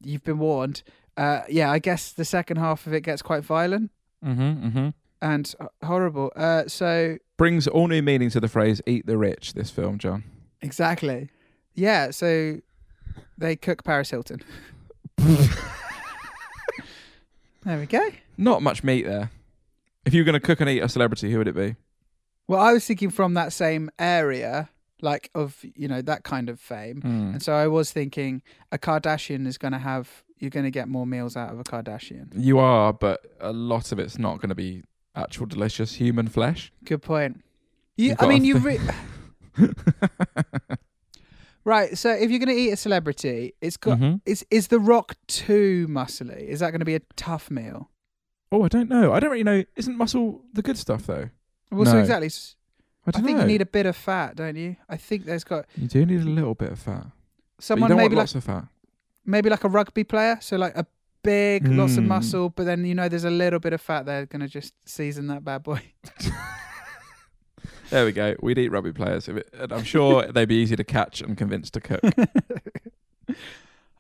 you've 0.02 0.24
been 0.24 0.40
warned. 0.40 0.82
Uh, 1.18 1.42
yeah, 1.50 1.70
I 1.72 1.80
guess 1.80 2.12
the 2.14 2.26
second 2.26 2.58
half 2.58 2.88
of 2.88 2.94
it 2.94 3.02
gets 3.02 3.22
quite 3.22 3.44
violent 3.44 3.92
Mm-hmm. 4.26 4.66
Mm-hmm. 4.68 4.90
and 5.22 5.56
horrible. 5.84 6.32
Uh, 6.36 6.64
so 6.68 7.18
Brings 7.38 7.68
all 7.68 7.88
new 7.88 8.02
meaning 8.02 8.30
to 8.32 8.40
the 8.40 8.48
phrase 8.48 8.82
"eat 8.88 9.06
the 9.06 9.18
rich." 9.18 9.54
This 9.54 9.70
film, 9.72 9.98
John. 10.00 10.24
Exactly. 10.62 11.30
Yeah, 11.76 12.12
so 12.12 12.58
they 13.38 13.56
cook 13.56 13.84
Paris 13.84 14.10
Hilton. 14.12 14.42
there 17.64 17.80
we 17.80 17.86
go. 17.86 18.10
Not 18.38 18.64
much 18.64 18.84
meat 18.84 19.06
there. 19.06 19.30
If 20.06 20.16
you 20.16 20.22
were 20.22 20.26
going 20.26 20.34
to 20.34 20.40
cook 20.40 20.62
and 20.62 20.70
eat 20.70 20.80
a 20.80 20.90
celebrity, 20.90 21.32
who 21.32 21.38
would 21.38 21.48
it 21.48 21.56
be? 21.56 21.76
Well, 22.48 22.60
I 22.60 22.74
was 22.74 22.86
thinking 22.86 23.12
from 23.12 23.36
that 23.36 23.54
same 23.54 23.92
area, 24.00 24.70
like 25.00 25.30
of, 25.36 25.64
you 25.76 25.88
know, 25.88 26.02
that 26.02 26.24
kind 26.24 26.50
of 26.50 26.60
fame. 26.60 27.02
Hmm. 27.02 27.34
And 27.34 27.44
so 27.44 27.54
I 27.54 27.68
was 27.68 27.92
thinking 27.92 28.42
a 28.72 28.80
Kardashian 28.80 29.46
is 29.46 29.60
going 29.60 29.74
to 29.74 29.80
have, 29.80 30.24
you're 30.40 30.50
going 30.50 30.66
to 30.66 30.72
get 30.72 30.88
more 30.88 31.06
meals 31.06 31.38
out 31.38 31.52
of 31.52 31.60
a 31.60 31.64
Kardashian. 31.64 32.30
You 32.36 32.58
are, 32.58 32.92
but 32.92 33.22
a 33.40 33.54
lot 33.54 33.92
of 33.92 34.00
it's 34.00 34.18
not 34.18 34.38
going 34.38 34.50
to 34.50 34.56
be 34.56 34.82
actual 35.16 35.46
delicious 35.46 35.94
human 35.94 36.28
flesh. 36.28 36.74
Good 36.84 37.04
point. 37.04 37.44
You, 37.96 38.16
I 38.18 38.26
mean, 38.26 38.44
you. 38.44 38.58
Re- 38.58 38.80
right. 41.66 41.98
So 41.98 42.10
if 42.12 42.30
you're 42.30 42.40
going 42.40 42.56
to 42.56 42.62
eat 42.62 42.72
a 42.72 42.78
celebrity, 42.78 43.54
it's 43.62 43.78
got. 43.78 44.00
Mhm. 44.00 44.22
Is 44.26 44.46
is 44.50 44.68
the 44.68 44.80
Rock 44.80 45.16
too 45.28 45.88
muscly? 45.90 46.48
Is 46.48 46.60
that 46.60 46.72
going 46.72 46.80
to 46.80 46.86
be 46.86 46.96
a 46.96 47.02
tough 47.16 47.50
meal? 47.52 47.90
Oh, 48.52 48.64
I 48.64 48.68
don't 48.68 48.90
know. 48.90 49.14
I 49.14 49.20
don't 49.20 49.32
really 49.32 49.44
know. 49.44 49.64
Isn't 49.76 49.98
muscle 49.98 50.42
the 50.54 50.62
good 50.62 50.78
stuff 50.78 51.06
though? 51.08 51.30
Well, 51.72 51.86
so 51.86 52.00
exactly. 52.00 52.30
I, 53.08 53.12
don't 53.12 53.24
think 53.24 53.38
know. 53.38 53.44
you 53.44 53.48
need 53.48 53.62
a 53.62 53.66
bit 53.66 53.86
of 53.86 53.96
fat, 53.96 54.36
don't 54.36 54.56
you? 54.58 54.76
I 54.90 54.98
think 54.98 55.26
there's 55.26 55.44
got 55.46 55.66
You 55.76 55.88
do 55.88 56.06
need 56.06 56.22
a 56.22 56.26
little 56.30 56.54
bit 56.54 56.72
of 56.72 56.80
fat. 56.80 57.08
Someone 57.60 57.90
maybe 57.96 58.16
like 58.16 58.18
lots 58.18 58.36
of 58.36 58.44
fat. 58.44 58.66
maybe 59.26 59.50
like 59.50 59.64
a 59.64 59.70
rugby 59.70 60.04
player, 60.04 60.38
so 60.42 60.58
like 60.58 60.76
a 60.76 60.86
big, 61.24 61.68
lots 61.68 61.98
of 61.98 62.04
Mm. 62.04 62.08
muscle, 62.08 62.50
but 62.50 62.66
then 62.66 62.84
you 62.86 62.94
know 62.96 63.08
there's 63.08 63.24
a 63.24 63.30
little 63.32 63.60
bit 63.60 63.74
of 63.74 63.80
fat 63.82 64.06
there, 64.06 64.26
gonna 64.26 64.48
just 64.48 64.74
season 64.86 65.28
that 65.28 65.44
bad 65.44 65.64
boy. 65.64 65.82
There 67.92 68.06
we 68.06 68.12
go. 68.14 68.36
We'd 68.42 68.58
eat 68.58 68.70
rugby 68.70 68.94
players, 68.94 69.28
if 69.28 69.38
it- 69.38 69.50
and 69.54 69.72
I'm 69.72 69.84
sure 69.84 70.24
they'd 70.32 70.48
be 70.48 70.56
easy 70.56 70.76
to 70.76 70.84
catch 70.84 71.22
and 71.22 71.38
convince 71.38 71.70
to 71.72 71.82
cook. 71.82 72.02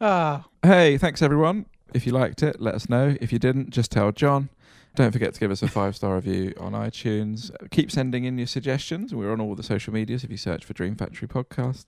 Ah, 0.03 0.47
hey, 0.63 0.97
thanks 0.97 1.21
everyone. 1.21 1.67
If 1.93 2.07
you 2.07 2.11
liked 2.11 2.41
it, 2.41 2.59
let 2.59 2.73
us 2.73 2.89
know. 2.89 3.15
If 3.21 3.31
you 3.31 3.37
didn't, 3.37 3.69
just 3.69 3.91
tell 3.91 4.11
John. 4.11 4.49
Don't 4.95 5.11
forget 5.11 5.35
to 5.35 5.39
give 5.39 5.51
us 5.51 5.61
a 5.61 5.67
five 5.67 5.95
star 5.95 6.15
review 6.15 6.55
on 6.59 6.71
iTunes. 6.73 7.51
Keep 7.69 7.91
sending 7.91 8.25
in 8.25 8.39
your 8.39 8.47
suggestions. 8.47 9.13
We're 9.13 9.31
on 9.31 9.39
all 9.39 9.53
the 9.53 9.61
social 9.61 9.93
medias 9.93 10.23
if 10.23 10.31
you 10.31 10.37
search 10.37 10.65
for 10.65 10.73
Dream 10.73 10.95
Factory 10.95 11.27
Podcast. 11.27 11.85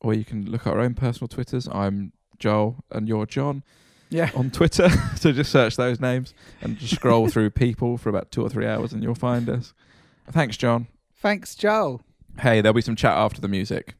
Or 0.00 0.12
you 0.12 0.26
can 0.26 0.44
look 0.50 0.66
at 0.66 0.74
our 0.74 0.80
own 0.80 0.92
personal 0.92 1.26
Twitters. 1.26 1.66
I'm 1.72 2.12
Joel 2.38 2.84
and 2.90 3.08
you're 3.08 3.24
John 3.24 3.62
yeah. 4.10 4.30
on 4.36 4.50
Twitter. 4.50 4.90
so 5.16 5.32
just 5.32 5.50
search 5.50 5.76
those 5.76 6.00
names 6.00 6.34
and 6.60 6.76
just 6.76 6.94
scroll 6.94 7.28
through 7.28 7.48
people 7.50 7.96
for 7.96 8.10
about 8.10 8.30
two 8.30 8.42
or 8.42 8.50
three 8.50 8.66
hours 8.66 8.92
and 8.92 9.02
you'll 9.02 9.14
find 9.14 9.48
us. 9.48 9.72
Thanks, 10.30 10.58
John. 10.58 10.86
Thanks, 11.22 11.54
Joel. 11.54 12.02
Hey, 12.40 12.60
there'll 12.60 12.74
be 12.74 12.80
some 12.82 12.96
chat 12.96 13.16
after 13.16 13.40
the 13.40 13.46
music. 13.46 13.94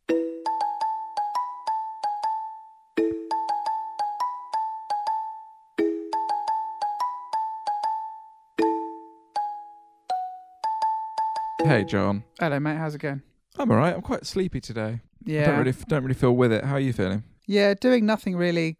Hey, 11.65 11.85
John. 11.85 12.25
Hello, 12.41 12.59
mate. 12.59 12.77
How's 12.77 12.95
it 12.97 13.01
going? 13.01 13.23
I'm 13.57 13.71
all 13.71 13.77
right. 13.77 13.95
I'm 13.95 14.03
quite 14.03 14.27
sleepy 14.27 14.61
today. 14.61 15.01
I 15.27 15.31
Yeah. 15.31 15.47
don't 15.47 15.59
really, 15.59 15.73
don't 15.87 16.03
really 16.03 16.15
feel 16.15 16.35
with 16.35 16.53
it. 16.53 16.65
How 16.65 16.75
are 16.75 16.81
you 16.81 16.93
feeling? 16.93 17.23
Yeah, 17.47 17.75
doing 17.75 18.05
nothing 18.05 18.37
really 18.37 18.77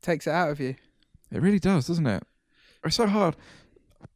takes 0.00 0.26
it 0.26 0.30
out 0.30 0.50
of 0.50 0.58
you. 0.60 0.76
It 1.30 1.42
really 1.42 1.58
does, 1.58 1.86
doesn't 1.88 2.06
it? 2.06 2.22
It's 2.84 2.96
so 2.96 3.06
hard. 3.06 3.36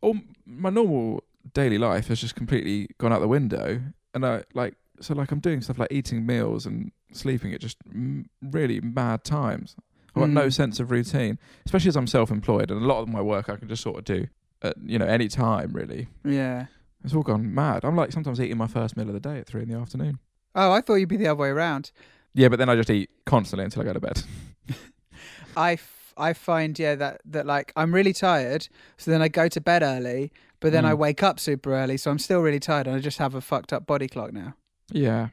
All 0.01 0.17
my 0.47 0.71
normal 0.71 1.23
daily 1.55 1.79
life 1.79 2.09
has 2.09 2.21
just 2.21 2.35
completely 2.37 2.89
gone 2.99 3.13
out 3.13 3.21
the 3.21 3.29
window, 3.29 3.81
and 4.15 4.25
I 4.27 4.45
like 4.55 4.75
so 5.01 5.15
like 5.15 5.31
I'm 5.33 5.41
doing 5.41 5.61
stuff 5.63 5.79
like 5.79 5.91
eating 5.93 6.27
meals 6.27 6.67
and 6.67 6.93
sleeping 7.13 7.55
at 7.55 7.61
just 7.61 7.77
m- 7.91 8.29
really 8.43 8.81
mad 8.81 9.25
times. 9.25 9.75
I've 10.15 10.21
got 10.23 10.31
no 10.31 10.47
Mm. 10.47 10.53
sense 10.53 10.81
of 10.81 10.91
routine, 10.91 11.39
especially 11.65 11.89
as 11.89 11.97
I'm 11.97 12.07
self-employed, 12.07 12.71
and 12.71 12.83
a 12.83 12.87
lot 12.87 13.01
of 13.01 13.09
my 13.09 13.21
work 13.23 13.49
I 13.49 13.57
can 13.57 13.69
just 13.69 13.83
sort 13.83 13.99
of 13.99 14.05
do 14.05 14.27
at 14.63 14.75
you 14.85 14.99
know 14.99 15.07
any 15.07 15.29
time. 15.29 15.73
Really, 15.73 16.09
Yeah. 16.25 16.67
it's 17.05 17.15
all 17.15 17.23
gone 17.23 17.55
mad. 17.55 17.85
I'm 17.85 17.97
like 17.97 18.13
sometimes 18.13 18.41
eating 18.41 18.59
my 18.59 18.67
first 18.67 18.97
meal 18.97 19.07
of 19.09 19.15
the 19.15 19.21
day 19.21 19.39
at 19.39 19.47
three 19.47 19.63
in 19.63 19.69
the 19.69 19.77
afternoon. 19.79 20.19
Oh, 20.55 20.73
I 20.73 20.81
thought 20.81 20.97
you'd 20.97 21.09
be 21.09 21.17
the 21.17 21.29
other 21.29 21.41
way 21.41 21.49
around. 21.49 21.93
Yeah, 22.35 22.49
but 22.49 22.59
then 22.59 22.69
I 22.69 22.77
just 22.77 22.91
eat 22.91 23.09
constantly 23.25 23.65
until 23.65 23.83
I 23.83 23.85
go 23.87 23.93
to 23.93 24.01
bed. 24.01 24.23
I, 25.57 25.79
I 26.21 26.33
find 26.35 26.79
yeah 26.79 26.95
that 26.97 27.21
that 27.25 27.47
like 27.47 27.73
I'm 27.77 27.95
really 27.95 28.13
tired, 28.13 28.69
so 28.97 29.11
then 29.11 29.23
I 29.23 29.29
go 29.29 29.49
to 29.49 29.61
bed 29.61 29.83
early, 29.83 30.33
but 30.61 30.71
then 30.73 30.85
I 30.85 30.93
Mm. 30.93 30.99
wake 30.99 31.23
up 31.23 31.41
super 31.41 31.73
early, 31.75 31.97
so 31.97 32.11
I'm 32.11 32.19
still 32.19 32.41
really 32.41 32.61
tired, 32.61 32.87
and 32.87 32.95
I 32.97 33.01
just 33.01 33.19
have 33.19 33.35
a 33.35 33.41
fucked 33.41 33.73
up 33.73 33.87
body 33.87 34.09
clock 34.09 34.33
now. 34.33 34.55
yeah. 34.93 35.29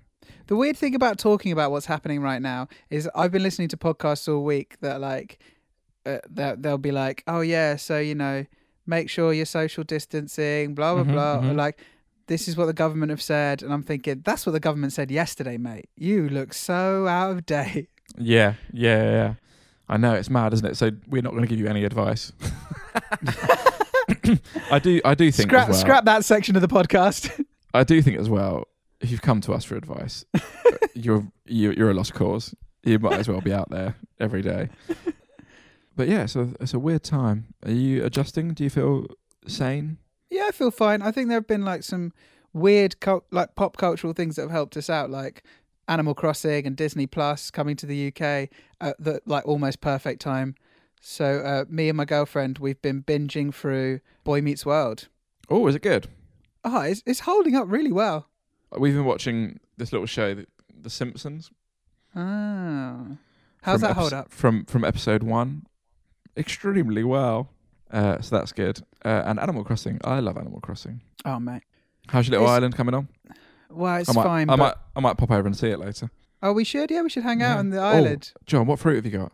The 0.47 0.56
weird 0.56 0.78
thing 0.78 0.95
about 0.95 1.17
talking 1.19 1.52
about 1.52 1.71
what's 1.71 1.88
happening 1.88 2.21
right 2.21 2.41
now 2.41 2.67
is 2.89 3.10
I've 3.13 3.32
been 3.32 3.43
listening 3.43 3.67
to 3.69 3.78
podcasts 3.78 4.28
all 4.34 4.43
week 4.43 4.78
that 4.80 5.02
like 5.02 5.39
uh, 6.06 6.19
that 6.30 6.62
they'll 6.63 6.78
be 6.78 6.91
like, 6.91 7.23
oh 7.28 7.41
yeah, 7.41 7.76
so 7.76 8.00
you 8.00 8.15
know, 8.15 8.45
make 8.86 9.10
sure 9.10 9.34
you're 9.34 9.45
social 9.45 9.84
distancing, 9.84 10.73
blah 10.73 10.93
blah 10.95 11.04
Mhm, 11.04 11.12
blah. 11.12 11.41
mhm. 11.41 11.56
Like 11.58 11.80
this 12.28 12.47
is 12.47 12.56
what 12.58 12.65
the 12.65 12.73
government 12.84 13.10
have 13.10 13.21
said, 13.21 13.62
and 13.63 13.73
I'm 13.73 13.84
thinking 13.84 14.21
that's 14.23 14.45
what 14.45 14.54
the 14.54 14.60
government 14.62 14.93
said 14.93 15.12
yesterday, 15.12 15.58
mate. 15.58 15.89
You 15.97 16.30
look 16.30 16.54
so 16.54 17.08
out 17.08 17.32
of 17.32 17.45
date. 17.58 17.89
Yeah, 18.17 18.54
yeah, 18.71 19.04
yeah. 19.12 19.34
I 19.89 19.97
know 19.97 20.13
it's 20.13 20.30
mad, 20.30 20.54
isn't 20.54 20.65
it? 20.65 20.76
So 20.78 20.91
we're 21.08 21.21
not 21.21 21.32
going 21.32 21.43
to 21.43 21.47
give 21.47 21.60
you 21.60 21.67
any 21.67 21.84
advice. 21.86 22.34
I 24.71 24.80
do, 24.80 25.02
I 25.06 25.15
do 25.15 25.32
think 25.32 25.50
Scrap 25.50 25.69
as 25.69 25.76
well. 25.76 25.80
scrap 25.82 26.06
that 26.06 26.26
section 26.26 26.56
of 26.56 26.62
the 26.62 26.67
podcast. 26.67 27.43
I 27.73 27.84
do 27.84 28.02
think 28.02 28.19
as 28.19 28.30
well. 28.30 28.65
If 29.00 29.12
you've 29.12 29.21
come 29.21 29.41
to 29.41 29.54
us 29.54 29.63
for 29.63 29.76
advice, 29.76 30.26
uh, 30.34 30.39
you're 30.95 31.28
you, 31.45 31.71
you're 31.71 31.91
a 31.91 31.93
lost 31.93 32.13
cause. 32.13 32.56
You 32.84 32.97
might 33.00 33.19
as 33.19 33.28
well 33.28 33.41
be 33.41 33.54
out 33.54 33.69
there 33.69 33.95
every 34.19 34.41
day. 34.41 34.69
But 35.95 36.08
yeah, 36.08 36.26
so 36.26 36.54
it's 36.60 36.73
a 36.73 36.80
weird 36.80 37.04
time. 37.04 37.54
Are 37.65 37.71
you 37.71 38.04
adjusting? 38.04 38.54
Do 38.54 38.63
you 38.63 38.69
feel 38.69 39.06
sane? 39.47 39.97
yeah, 40.30 40.45
I 40.47 40.52
feel 40.52 40.71
fine. 40.71 41.02
I 41.02 41.12
think 41.12 41.30
there 41.30 41.38
have 41.38 41.47
been 41.47 41.63
like 41.63 41.84
some 41.84 42.12
weird 42.54 43.00
cult, 43.00 43.26
like 43.32 43.56
pop 43.56 43.78
cultural 43.78 44.13
things 44.13 44.36
that 44.36 44.43
have 44.43 44.52
helped 44.52 44.76
us 44.78 44.89
out, 44.89 45.10
like 45.10 45.43
Animal 45.88 46.13
Crossing 46.13 46.65
and 46.67 46.76
Disney 46.76 47.08
Plus 47.08 47.50
coming 47.52 47.76
to 47.78 47.86
the 47.86 48.08
UK 48.08 48.50
at 48.82 48.95
the 49.00 49.21
like 49.26 49.45
almost 49.47 49.82
perfect 49.82 50.21
time. 50.21 50.56
So 51.00 51.39
uh, 51.39 51.65
me 51.69 51.89
and 51.89 51.95
my 51.97 52.06
girlfriend, 52.06 52.58
we've 52.58 52.82
been 52.82 53.04
binging 53.04 53.54
through 53.54 54.00
Boy 54.23 54.41
Meets 54.41 54.65
World. 54.65 55.08
Oh, 55.50 55.65
is 55.67 55.76
it 55.76 55.82
good? 55.82 56.08
Oh, 56.63 56.82
it's 56.82 57.02
it's 57.06 57.21
holding 57.21 57.56
up 57.56 57.65
really 57.69 57.91
well. 57.91 58.28
We've 58.78 58.93
been 58.95 59.06
watching 59.06 59.60
this 59.78 59.91
little 59.93 60.08
show, 60.08 60.36
The, 60.36 60.89
Simpsons. 60.89 61.52
Oh. 62.15 63.17
How's 63.62 63.82
that 63.82 63.95
hold 63.95 64.13
up? 64.13 64.32
From 64.32 64.65
from 64.65 64.84
episode 64.84 65.23
one, 65.23 65.65
extremely 66.36 67.04
well. 67.04 67.50
Uh, 67.91 68.19
so 68.21 68.36
that's 68.38 68.52
good. 68.52 68.82
Uh, 69.06 69.23
and 69.26 69.39
Animal 69.39 69.63
Crossing. 69.63 70.00
I 70.04 70.19
love 70.19 70.38
Animal 70.38 70.60
Crossing. 70.60 71.02
Oh, 71.23 71.39
mate. 71.39 71.63
How's 72.10 72.28
your 72.28 72.32
little 72.34 72.47
It's- 72.47 72.58
island 72.58 72.76
coming 72.76 72.95
on? 72.95 73.08
Well, 73.69 73.97
it's 73.97 74.10
I 74.10 74.13
might, 74.13 74.23
fine. 74.23 74.49
I 74.49 74.56
but- 74.56 74.58
might, 74.58 74.75
I 74.95 74.99
might 75.01 75.17
pop 75.17 75.32
over 75.32 75.45
and 75.47 75.56
see 75.56 75.69
it 75.69 75.80
later. 75.80 76.10
Oh, 76.43 76.53
we 76.53 76.63
should. 76.63 76.91
Yeah, 76.91 77.01
we 77.01 77.10
should 77.10 77.23
hang 77.23 77.41
out 77.41 77.58
on 77.60 77.69
the 77.71 77.80
Oh. 77.82 77.86
island. 77.88 78.32
John, 78.45 78.67
what 78.67 78.80
fruit 78.80 78.95
have 78.97 79.06
you 79.06 79.12
got? 79.19 79.32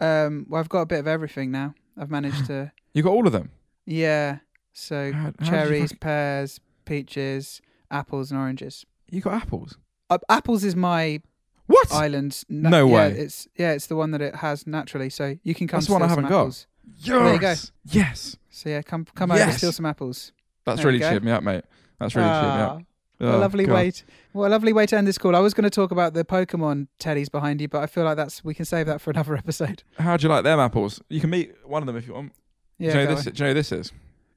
Um, 0.00 0.46
well, 0.48 0.60
I've 0.60 0.68
got 0.68 0.80
a 0.82 0.86
bit 0.86 0.98
of 0.98 1.06
everything 1.06 1.50
now. 1.50 1.74
I've 1.98 2.10
managed 2.10 2.46
to. 2.46 2.72
You 2.94 3.02
got 3.02 3.10
all 3.12 3.26
of 3.26 3.32
them. 3.32 3.50
Yeah. 3.84 4.38
So 4.72 5.12
How- 5.12 5.32
how 5.38 5.46
cherries, 5.46 5.92
pears, 5.92 6.60
peaches, 6.84 7.60
apples, 7.90 8.30
and 8.30 8.40
oranges. 8.40 8.84
You 9.10 9.20
got 9.20 9.34
apples. 9.34 9.76
Uh, 10.10 10.18
apples 10.28 10.64
is 10.64 10.74
my 10.76 11.20
What? 11.66 11.92
island. 11.92 12.42
No 12.48 12.86
yeah, 12.88 12.94
way. 12.94 13.10
It's 13.12 13.48
yeah, 13.56 13.72
it's 13.72 13.86
the 13.86 13.96
one 13.96 14.10
that 14.12 14.22
it 14.22 14.36
has 14.36 14.66
naturally. 14.66 15.10
So 15.10 15.36
you 15.42 15.54
can 15.54 15.66
come. 15.68 15.80
That's 15.80 15.88
one 15.90 16.02
I 16.02 16.08
haven't 16.08 16.24
got. 16.28 16.40
apples. 16.40 16.66
yes. 16.98 17.06
there 17.08 17.32
you 17.34 17.40
go. 17.40 17.54
Yes. 17.84 18.36
So 18.50 18.68
yeah, 18.70 18.82
come 18.82 19.04
come 19.14 19.30
over, 19.30 19.38
Yes. 19.40 19.58
steal 19.58 19.72
some 19.72 19.86
apples. 19.86 20.32
That's 20.64 20.78
There 20.78 20.86
really 20.86 20.98
cheered 21.00 21.22
me 21.24 21.30
up, 21.32 21.42
mate. 21.42 21.64
That's 22.00 22.14
really 22.14 22.28
cheered 22.28 22.42
me 22.42 22.48
Ah, 22.48 22.74
up. 22.76 22.82
What 23.18 23.28
a 23.28 23.34
Oh, 23.34 23.38
lovely 23.38 23.64
God. 23.64 23.74
way. 23.74 23.90
To, 23.92 24.02
what 24.32 24.46
a 24.46 24.50
lovely 24.50 24.72
way 24.72 24.86
to 24.86 24.96
end 24.96 25.06
this 25.06 25.16
call. 25.18 25.34
I 25.34 25.40
was 25.40 25.54
going 25.54 25.64
to 25.64 25.70
talk 25.70 25.90
about 25.90 26.12
the 26.14 26.24
Pokemon 26.24 26.88
teddies 27.00 27.30
behind 27.30 27.60
you, 27.60 27.68
but 27.68 27.82
I 27.82 27.86
feel 27.86 28.04
like 28.04 28.16
that's 28.16 28.44
we 28.44 28.54
can 28.54 28.64
save 28.64 28.86
that 28.86 29.00
for 29.00 29.10
another 29.10 29.36
episode. 29.38 29.82
How 29.98 30.16
do 30.16 30.24
you 30.24 30.28
like 30.28 30.44
them 30.44 30.58
apples? 30.60 31.00
You 31.08 31.20
can 31.20 31.30
meet 31.30 31.54
one 31.64 31.82
of 31.82 31.86
them 31.86 31.96
if 31.96 32.06
you 32.06 32.14
want. 32.14 32.32
Yeah, 32.78 32.92
do, 32.92 32.98
you 33.00 33.04
know 33.06 33.14
this, 33.14 33.24
do 33.24 33.30
you 33.30 33.40
know 33.44 33.48
who 33.50 33.54
this 33.54 33.72
is? 33.72 33.92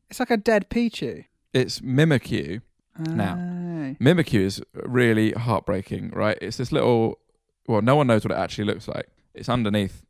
it's 0.09 0.19
like 0.19 0.31
a 0.31 0.37
dead 0.37 0.69
Pichu. 0.69 1.25
It's 1.53 1.81
Mimikyu. 1.81 2.61
Now. 2.99 3.33
Aye. 3.35 3.97
Mimikyu 3.99 4.41
is 4.41 4.61
really 4.73 5.31
heartbreaking, 5.33 6.11
right? 6.11 6.37
It's 6.41 6.57
this 6.57 6.71
little. 6.71 7.19
Well, 7.67 7.81
no 7.81 7.95
one 7.95 8.07
knows 8.07 8.23
what 8.25 8.31
it 8.31 8.37
actually 8.37 8.65
looks 8.65 8.87
like. 8.87 9.07
It's 9.33 9.47
underneath 9.49 10.03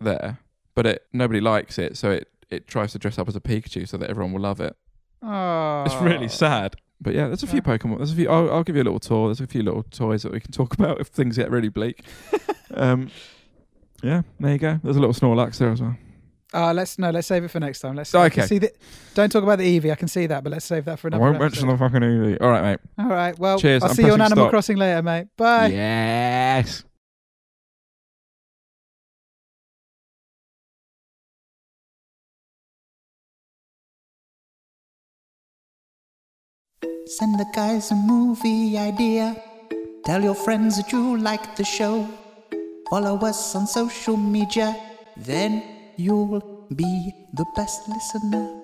there, 0.00 0.38
but 0.74 0.86
it 0.86 1.02
nobody 1.12 1.40
likes 1.40 1.78
it, 1.78 1.96
so 1.96 2.10
it 2.10 2.28
it 2.50 2.66
tries 2.66 2.92
to 2.92 2.98
dress 2.98 3.18
up 3.18 3.28
as 3.28 3.36
a 3.36 3.40
Pikachu 3.40 3.86
so 3.88 3.96
that 3.96 4.10
everyone 4.10 4.32
will 4.32 4.40
love 4.42 4.60
it. 4.60 4.76
Oh, 5.22 5.84
It's 5.86 5.94
really 5.96 6.28
sad. 6.28 6.76
But 7.02 7.14
yeah, 7.14 7.26
there's 7.26 7.42
a 7.42 7.46
few 7.46 7.60
Pokemon. 7.60 7.98
There's 7.98 8.12
a 8.12 8.16
few. 8.16 8.28
I'll, 8.30 8.50
I'll 8.50 8.62
give 8.64 8.76
you 8.76 8.82
a 8.82 8.84
little 8.84 9.00
tour. 9.00 9.28
There's 9.28 9.40
a 9.40 9.46
few 9.46 9.62
little 9.62 9.82
toys 9.84 10.22
that 10.22 10.32
we 10.32 10.40
can 10.40 10.52
talk 10.60 10.74
about 10.74 11.00
if 11.00 11.08
things 11.08 11.36
get 11.36 11.50
really 11.50 11.68
bleak. 11.68 12.02
um, 12.74 13.10
yeah, 14.02 14.22
there 14.40 14.52
you 14.52 14.58
go. 14.58 14.80
There's 14.82 14.96
a 14.96 15.00
little 15.00 15.14
Snorlax 15.14 15.58
there 15.58 15.70
as 15.70 15.80
well. 15.82 15.96
Oh, 16.54 16.70
let's 16.72 16.98
no, 16.98 17.10
let's 17.10 17.26
save 17.26 17.44
it 17.44 17.48
for 17.48 17.60
next 17.60 17.80
time. 17.80 17.96
Let's 17.96 18.14
Okay. 18.14 18.42
See 18.46 18.58
the, 18.58 18.70
don't 19.14 19.32
talk 19.32 19.42
about 19.42 19.58
the 19.58 19.80
Eevee. 19.80 19.90
I 19.90 19.94
can 19.94 20.06
see 20.08 20.26
that, 20.26 20.44
but 20.44 20.52
let's 20.52 20.66
save 20.66 20.84
that 20.84 20.98
for 20.98 21.08
another. 21.08 21.24
I 21.24 21.28
won't 21.30 21.40
mention 21.40 21.66
the 21.68 21.78
fucking 21.78 22.00
Eevee. 22.00 22.38
All 22.42 22.50
right, 22.50 22.62
mate. 22.62 22.80
All 22.98 23.06
right. 23.10 23.38
Well, 23.38 23.58
Cheers, 23.58 23.82
I'll 23.82 23.88
I'm 23.90 23.96
see 23.96 24.04
you 24.04 24.12
on 24.12 24.20
Animal 24.20 24.44
stop. 24.44 24.50
Crossing 24.50 24.76
later, 24.76 25.02
mate. 25.02 25.28
Bye. 25.36 25.68
Yes. 25.68 26.84
Send 37.06 37.38
the 37.38 37.46
guys 37.52 37.90
a 37.90 37.96
movie 37.96 38.78
idea. 38.78 39.36
Tell 40.04 40.22
your 40.22 40.34
friends 40.34 40.76
that 40.76 40.92
you 40.92 41.16
like 41.18 41.56
the 41.56 41.64
show. 41.64 42.06
Follow 42.88 43.16
us 43.18 43.56
on 43.56 43.66
social 43.66 44.16
media. 44.16 44.76
Then 45.16 45.62
you'll 45.96 46.66
be 46.74 47.12
the 47.34 47.44
best 47.56 47.88
listener. 47.88 48.61